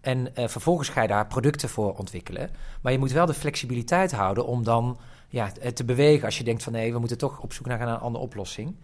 [0.00, 2.50] En uh, vervolgens ga je daar producten voor ontwikkelen.
[2.82, 6.62] Maar je moet wel de flexibiliteit houden om dan ja, te bewegen als je denkt
[6.62, 8.76] van nee, we moeten toch op zoek naar een andere oplossing.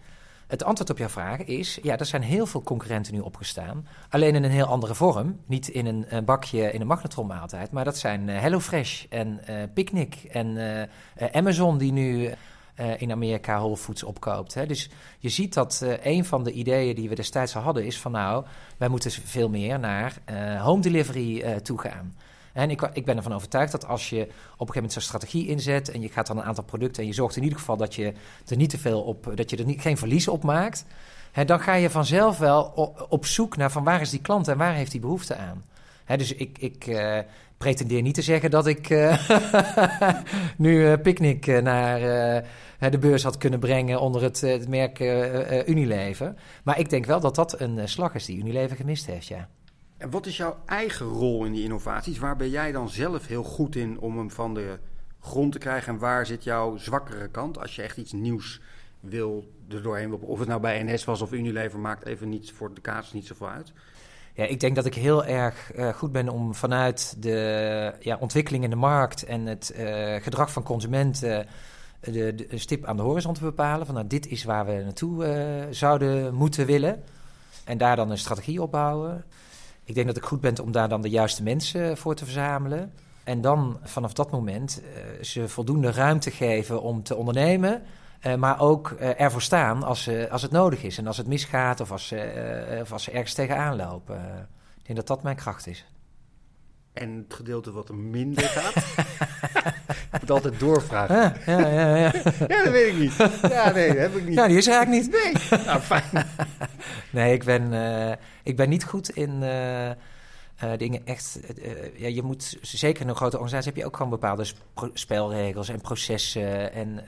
[0.47, 3.87] Het antwoord op jouw vraag is: ja, er zijn heel veel concurrenten nu opgestaan.
[4.09, 5.39] Alleen in een heel andere vorm.
[5.45, 7.71] Niet in een, een bakje in een magnetronmaaltijd.
[7.71, 10.57] Maar dat zijn uh, HelloFresh en uh, Picnic en
[11.31, 12.31] Amazon, die nu
[12.97, 14.53] in Amerika Whole Foods opkoopt.
[14.53, 14.65] Hè.
[14.65, 18.11] Dus je ziet dat een van de ideeën die we destijds al hadden is van:
[18.11, 18.45] nou,
[18.77, 20.13] wij moeten veel meer naar
[20.59, 22.15] home delivery toe gaan.
[22.57, 25.47] En ik, ik, ben ervan overtuigd dat als je op een gegeven moment zo'n strategie
[25.47, 27.95] inzet en je gaat dan een aantal producten en je zorgt in ieder geval dat
[27.95, 28.13] je
[28.47, 30.85] er niet te veel op, dat je er niet, geen verlies op maakt,
[31.31, 32.63] hè, dan ga je vanzelf wel
[33.09, 35.63] op, zoek naar van waar is die klant en waar heeft die behoefte aan.
[36.05, 37.17] Hè, dus ik, ik uh,
[37.57, 39.29] pretendeer niet te zeggen dat ik uh,
[40.57, 41.99] nu uh, Picnic naar
[42.91, 44.99] de beurs had kunnen brengen onder het, het merk
[45.67, 46.33] Unilever.
[46.63, 49.47] Maar ik denk wel dat dat een slag is die Unilever gemist heeft, ja.
[49.97, 52.17] En wat is jouw eigen rol in die innovaties?
[52.17, 54.79] Waar ben jij dan zelf heel goed in om hem van de
[55.19, 55.93] grond te krijgen?
[55.93, 58.61] En waar zit jouw zwakkere kant als je echt iets nieuws
[58.99, 60.13] wil er doorheen?
[60.13, 63.27] Of het nou bij NS was of Unilever, maakt even niet voor de kaas niet
[63.27, 63.73] zoveel uit.
[64.33, 68.63] Ja, ik denk dat ik heel erg uh, goed ben om vanuit de ja, ontwikkeling
[68.63, 71.47] in de markt en het uh, gedrag van consumenten
[71.99, 73.85] de, de, stip aan de horizon te bepalen.
[73.85, 77.03] Van nou, dit is waar we naartoe zouden moeten willen.
[77.63, 79.25] En daar dan een strategie opbouwen.
[79.87, 82.93] Ik denk dat ik goed ben om daar dan de juiste mensen voor te verzamelen.
[83.23, 87.83] En dan vanaf dat moment uh, ze voldoende ruimte geven om te ondernemen.
[88.25, 90.97] Uh, maar ook uh, ervoor staan als, als het nodig is.
[90.97, 92.13] En als het misgaat of als,
[92.81, 94.49] of als ze ergens tegenaan lopen.
[94.77, 95.85] ik denk dat dat mijn kracht is.
[96.93, 98.85] En het gedeelte wat er minder gaat?
[100.13, 101.15] ik moet altijd doorvragen.
[101.45, 102.11] Ja, ja, ja, ja.
[102.47, 103.13] ja, dat weet ik niet.
[103.49, 104.33] Ja, nee, dat heb ik niet.
[104.33, 105.23] Ja, die is er eigenlijk niet.
[105.49, 105.59] Nee.
[105.65, 106.27] Nou, fijn.
[107.09, 108.11] nee, ik ben, uh,
[108.43, 109.93] ik ben niet goed in uh, uh,
[110.77, 111.39] dingen echt...
[111.95, 114.45] ja, je moet, zeker in een grote organisatie heb je ook gewoon bepaalde
[114.93, 117.03] spelregels en processen en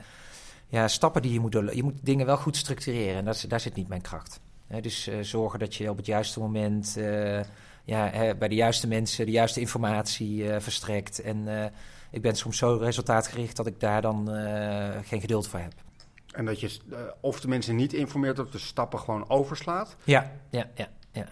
[0.68, 1.76] ja, stappen die je moet doorlopen.
[1.76, 4.40] Je moet dingen wel goed structureren en dat, daar zit niet mijn kracht.
[4.80, 6.96] dus zorgen dat je op het juiste moment
[7.90, 11.20] ja, hè, bij de juiste mensen de juiste informatie uh, verstrekt.
[11.20, 11.64] En uh,
[12.10, 15.72] ik ben soms zo resultaatgericht dat ik daar dan uh, geen geduld voor heb.
[16.32, 16.78] En dat je
[17.20, 19.96] of de mensen niet informeert of de stappen gewoon overslaat?
[20.04, 20.88] Ja, ja, ja.
[21.12, 21.26] ja.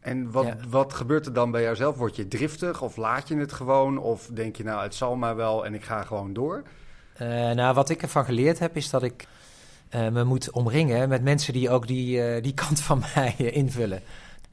[0.00, 0.56] En wat, ja.
[0.68, 1.96] wat gebeurt er dan bij jouzelf?
[1.96, 3.98] Word je driftig of laat je het gewoon?
[3.98, 6.62] Of denk je nou, het zal maar wel en ik ga gewoon door?
[7.54, 9.26] nou, wat ik ervan geleerd heb is dat ik
[9.90, 14.02] me moet omringen met mensen die ook die, die kant van mij invullen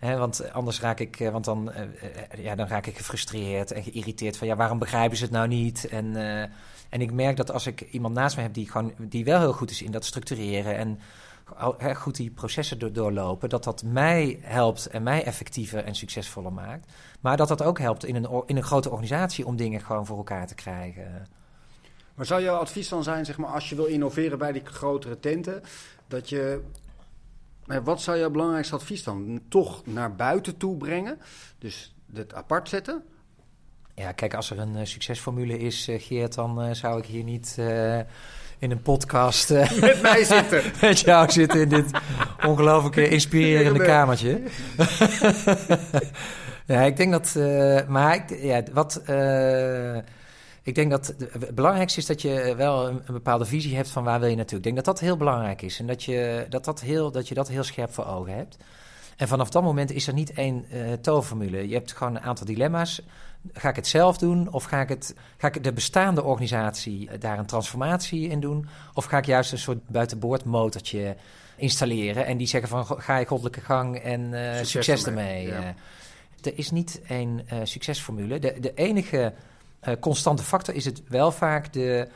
[0.03, 4.37] want anders raak ik, eh, want dan, uh, ja, dan raak ik gefrustreerd en geïrriteerd
[4.37, 5.87] van ja, waarom begrijpen ze het nou niet?
[5.87, 6.15] En,
[6.89, 9.53] en ik merk dat als ik iemand naast me heb die, gewoon, die wel heel
[9.53, 10.99] goed is in dat structureren en
[11.95, 16.91] goed die processen door, doorlopen, dat dat mij helpt en mij effectiever en succesvoller maakt.
[17.21, 20.17] Maar dat dat ook helpt in een, in een grote organisatie om dingen gewoon voor
[20.17, 21.27] elkaar te krijgen.
[22.15, 25.19] Maar zou jouw advies dan zijn, zeg maar, als je wil innoveren bij die grotere
[25.19, 25.63] tenten,
[26.07, 26.61] dat je
[27.83, 29.41] wat zou jouw belangrijkste advies dan?
[29.49, 31.19] Toch naar buiten toe brengen?
[31.57, 33.03] Dus het apart zetten?
[33.95, 37.23] Ja, kijk, als er een uh, succesformule is, uh, Geert, dan uh, zou ik hier
[37.23, 37.57] niet
[38.59, 39.49] in een podcast
[39.81, 40.61] met mij zitten.
[40.81, 41.91] met jou zitten in dit
[42.45, 44.41] ongelooflijk inspirerende kamertje.
[46.73, 47.35] ja, ik denk dat.
[47.87, 49.01] maar ik, ja, wat.
[50.63, 54.03] Ik denk dat het belangrijkste is dat je wel een, een, bepaalde visie hebt van
[54.03, 54.57] waar wil je naartoe.
[54.57, 57.33] Ik denk dat dat heel belangrijk is en dat je dat, dat, heel, dat, je
[57.33, 58.57] dat heel scherp voor ogen hebt.
[59.17, 61.67] En vanaf dat moment is er niet één uh, toverformule.
[61.67, 63.01] Je hebt gewoon een aantal dilemma's.
[63.53, 67.19] Ga ik het zelf doen of ga ik, het, ga ik de bestaande organisatie eh,
[67.19, 68.67] daar een transformatie in doen?
[68.93, 71.15] Of ga ik juist een soort buitenboordmotortje
[71.55, 75.47] installeren en die zeggen van ga je goddelijke gang en uh, succes, succes ermee.
[75.47, 75.75] Ja.
[76.41, 78.39] er is niet één succesformule.
[78.39, 79.33] De, de enige
[79.99, 82.07] constante factor is het wel vaak de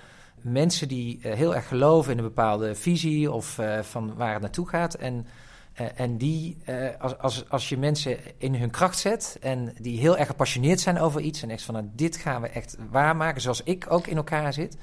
[0.41, 4.41] mensen die uh, heel erg geloven in een bepaalde visie of uh, van waar het
[4.41, 4.93] naartoe gaat.
[4.93, 5.27] En,
[5.95, 6.57] en die,
[6.99, 10.99] als, als, als je mensen in hun kracht zet en die heel erg gepassioneerd zijn
[10.99, 14.17] over iets en echt van nou, dit gaan we echt waarmaken, zoals ik ook in
[14.17, 14.77] elkaar zit,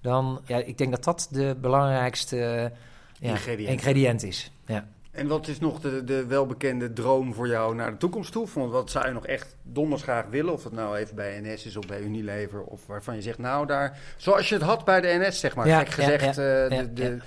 [0.00, 2.72] dan ja, ik denk dat dat de belangrijkste
[3.18, 3.68] ja, ingrediënt.
[3.68, 4.52] ingrediënt is.
[4.66, 4.88] Ja.
[5.18, 8.46] En wat is nog de, de welbekende droom voor jou naar de toekomst toe?
[8.54, 10.52] Want wat zou je nog echt donders graag willen?
[10.52, 12.62] Of het nou even bij NS is of bij Unilever.
[12.62, 13.98] Of waarvan je zegt, nou daar...
[14.16, 15.66] Zoals je het had bij de NS, zeg maar.
[15.66, 17.18] Ja, Gek gezegd, ja, ja, de, de,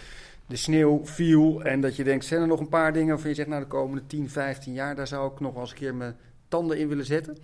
[0.47, 1.63] de, sneeuw viel.
[1.63, 3.47] En dat je denkt, zijn er nog een paar dingen waarvan je zegt...
[3.47, 6.15] Nou, de komende 10, 15 jaar, daar zou ik nog wel eens een keer mijn
[6.47, 7.38] tanden in willen zetten?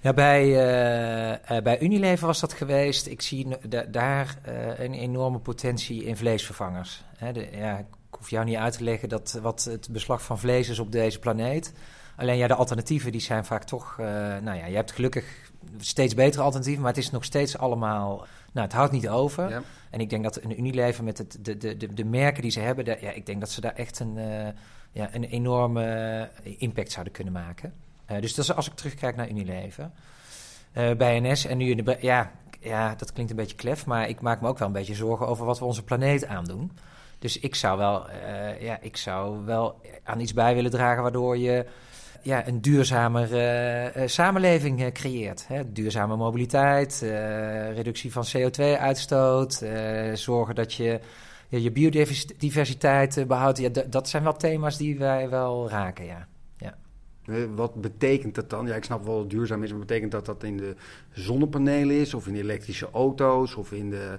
[0.00, 3.06] Ja, bij, uh, bij Unilever was dat geweest.
[3.06, 3.46] Ik zie
[3.90, 7.04] daar uh, een enorme potentie in vleesvervangers.
[7.16, 10.68] Hè, de, ja, hoef jou niet uit te leggen dat, wat het beslag van vlees
[10.68, 11.72] is op deze planeet.
[12.16, 13.96] Alleen ja, de alternatieven die zijn vaak toch...
[14.00, 14.06] Uh,
[14.42, 16.82] nou ja, je hebt gelukkig steeds betere alternatieven...
[16.82, 18.26] maar het is nog steeds allemaal...
[18.52, 19.48] Nou, het houdt niet over.
[19.50, 19.62] Ja.
[19.90, 22.60] En ik denk dat een Unilever met het, de, de, de, de merken die ze
[22.60, 22.84] hebben...
[22.84, 24.46] De, ja, ik denk dat ze daar echt een, uh,
[24.92, 27.74] ja, een enorme impact zouden kunnen maken.
[28.10, 29.90] Uh, dus dat is als ik terugkijk naar Unilever.
[30.72, 31.96] bij NS en nu in de...
[32.00, 33.86] Ja, ja, dat klinkt een beetje klef...
[33.86, 36.72] maar ik maak me ook wel een beetje zorgen over wat we onze planeet aandoen.
[37.26, 41.38] Dus ik zou wel, uh, ja, ik zou wel aan iets bij willen dragen waardoor
[41.38, 41.66] je
[42.22, 45.48] ja, een duurzamere uh, samenleving creëert.
[45.48, 45.72] Hè?
[45.72, 47.00] Duurzame mobiliteit,
[47.74, 49.64] reductie van CO2-uitstoot,
[50.14, 51.00] zorgen dat je
[51.48, 53.58] je biodiversiteit behoudt.
[53.58, 56.26] Ja, dat zijn wel thema's die wij wel raken, ja.
[57.54, 58.66] Wat betekent dat dan?
[58.66, 60.74] Ja, ik snap wel duurzaam is, maar betekent dat dat in de
[61.12, 64.18] zonnepanelen is, of in de elektrische auto's, of in de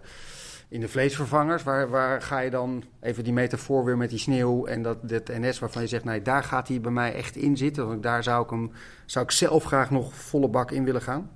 [0.70, 4.66] in de vleesvervangers, waar, waar ga je dan even die metafoor weer met die sneeuw
[4.66, 7.58] en dat, dat NS waarvan je zegt, nee, daar gaat hij bij mij echt in
[7.58, 7.88] zitten.
[7.88, 8.72] Want daar zou ik hem,
[9.06, 11.32] zou ik zelf graag nog volle bak in willen gaan.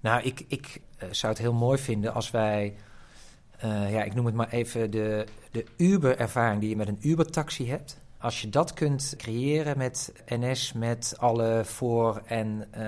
[0.00, 2.74] Nou, ik, ik uh, zou het heel mooi vinden als wij,
[3.64, 7.70] uh, ja, ik noem het maar even de, de Uber-ervaring die je met een Uber-taxi
[7.70, 8.00] hebt.
[8.18, 12.80] Als je dat kunt creëren met NS, met alle voor- en uh,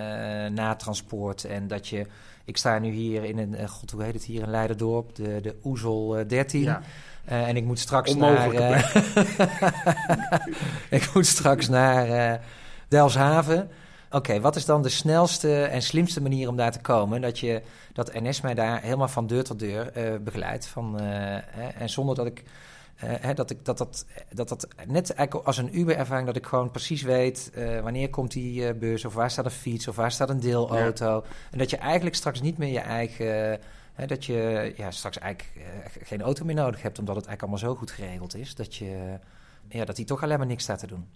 [0.47, 1.45] natransport.
[1.45, 2.07] En dat je.
[2.45, 3.69] Ik sta nu hier in een.
[3.69, 5.15] God, hoe heet het hier in Leiderdorp?
[5.15, 6.63] De, de Oezel 13.
[6.63, 6.83] Ja.
[7.29, 8.55] Uh, en ik moet straks naar.
[10.91, 12.41] ik moet straks naar
[12.89, 13.71] Delfshaven.
[14.15, 17.21] Oké, wat is dan de snelste en slimste manier om daar te komen?
[17.21, 20.67] Dat, je, dat NS mij daar helemaal van deur tot deur uh, begeleidt.
[20.67, 22.43] Van, uh, en zonder dat ik.
[22.97, 26.71] Hè, dat, ik dat, dat, dat dat net eigenlijk als een Uber-ervaring, dat ik gewoon
[26.71, 27.51] precies weet
[27.83, 31.07] wanneer komt die bus, of waar staat een fiets, of waar staat een deelauto.
[31.07, 31.23] Ja.
[31.51, 33.61] En dat je eigenlijk straks niet meer je eigen.
[33.95, 35.67] Hè, dat je ja, straks eigenlijk
[36.03, 38.55] geen auto meer nodig hebt, omdat het eigenlijk allemaal zo goed geregeld is.
[38.55, 39.19] Dat, je,
[39.69, 41.07] ja, dat die toch alleen maar niks staat te doen.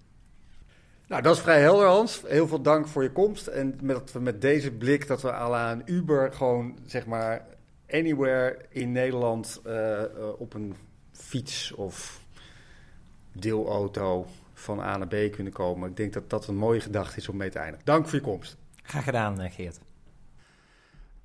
[1.07, 2.23] Nou, dat is vrij helder, Hans.
[2.27, 3.47] Heel veel dank voor je komst.
[3.47, 7.47] En met, met deze blik dat we à een Uber gewoon, zeg maar,
[7.91, 10.01] anywhere in Nederland uh, uh,
[10.39, 10.75] op een
[11.19, 12.21] fiets of
[13.33, 15.91] deelauto van A naar B kunnen komen.
[15.91, 17.85] Ik denk dat dat een mooie gedachte is om mee te eindigen.
[17.85, 18.57] Dank voor je komst.
[18.83, 19.81] Graag gedaan, eh, Geert.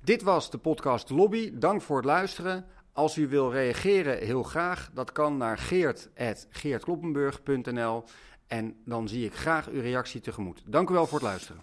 [0.00, 1.58] Dit was de podcast Lobby.
[1.58, 2.64] Dank voor het luisteren.
[2.92, 4.90] Als u wil reageren, heel graag.
[4.92, 8.04] Dat kan naar geert.geertkloppenburg.nl.
[8.46, 10.62] En dan zie ik graag uw reactie tegemoet.
[10.66, 11.62] Dank u wel voor het luisteren.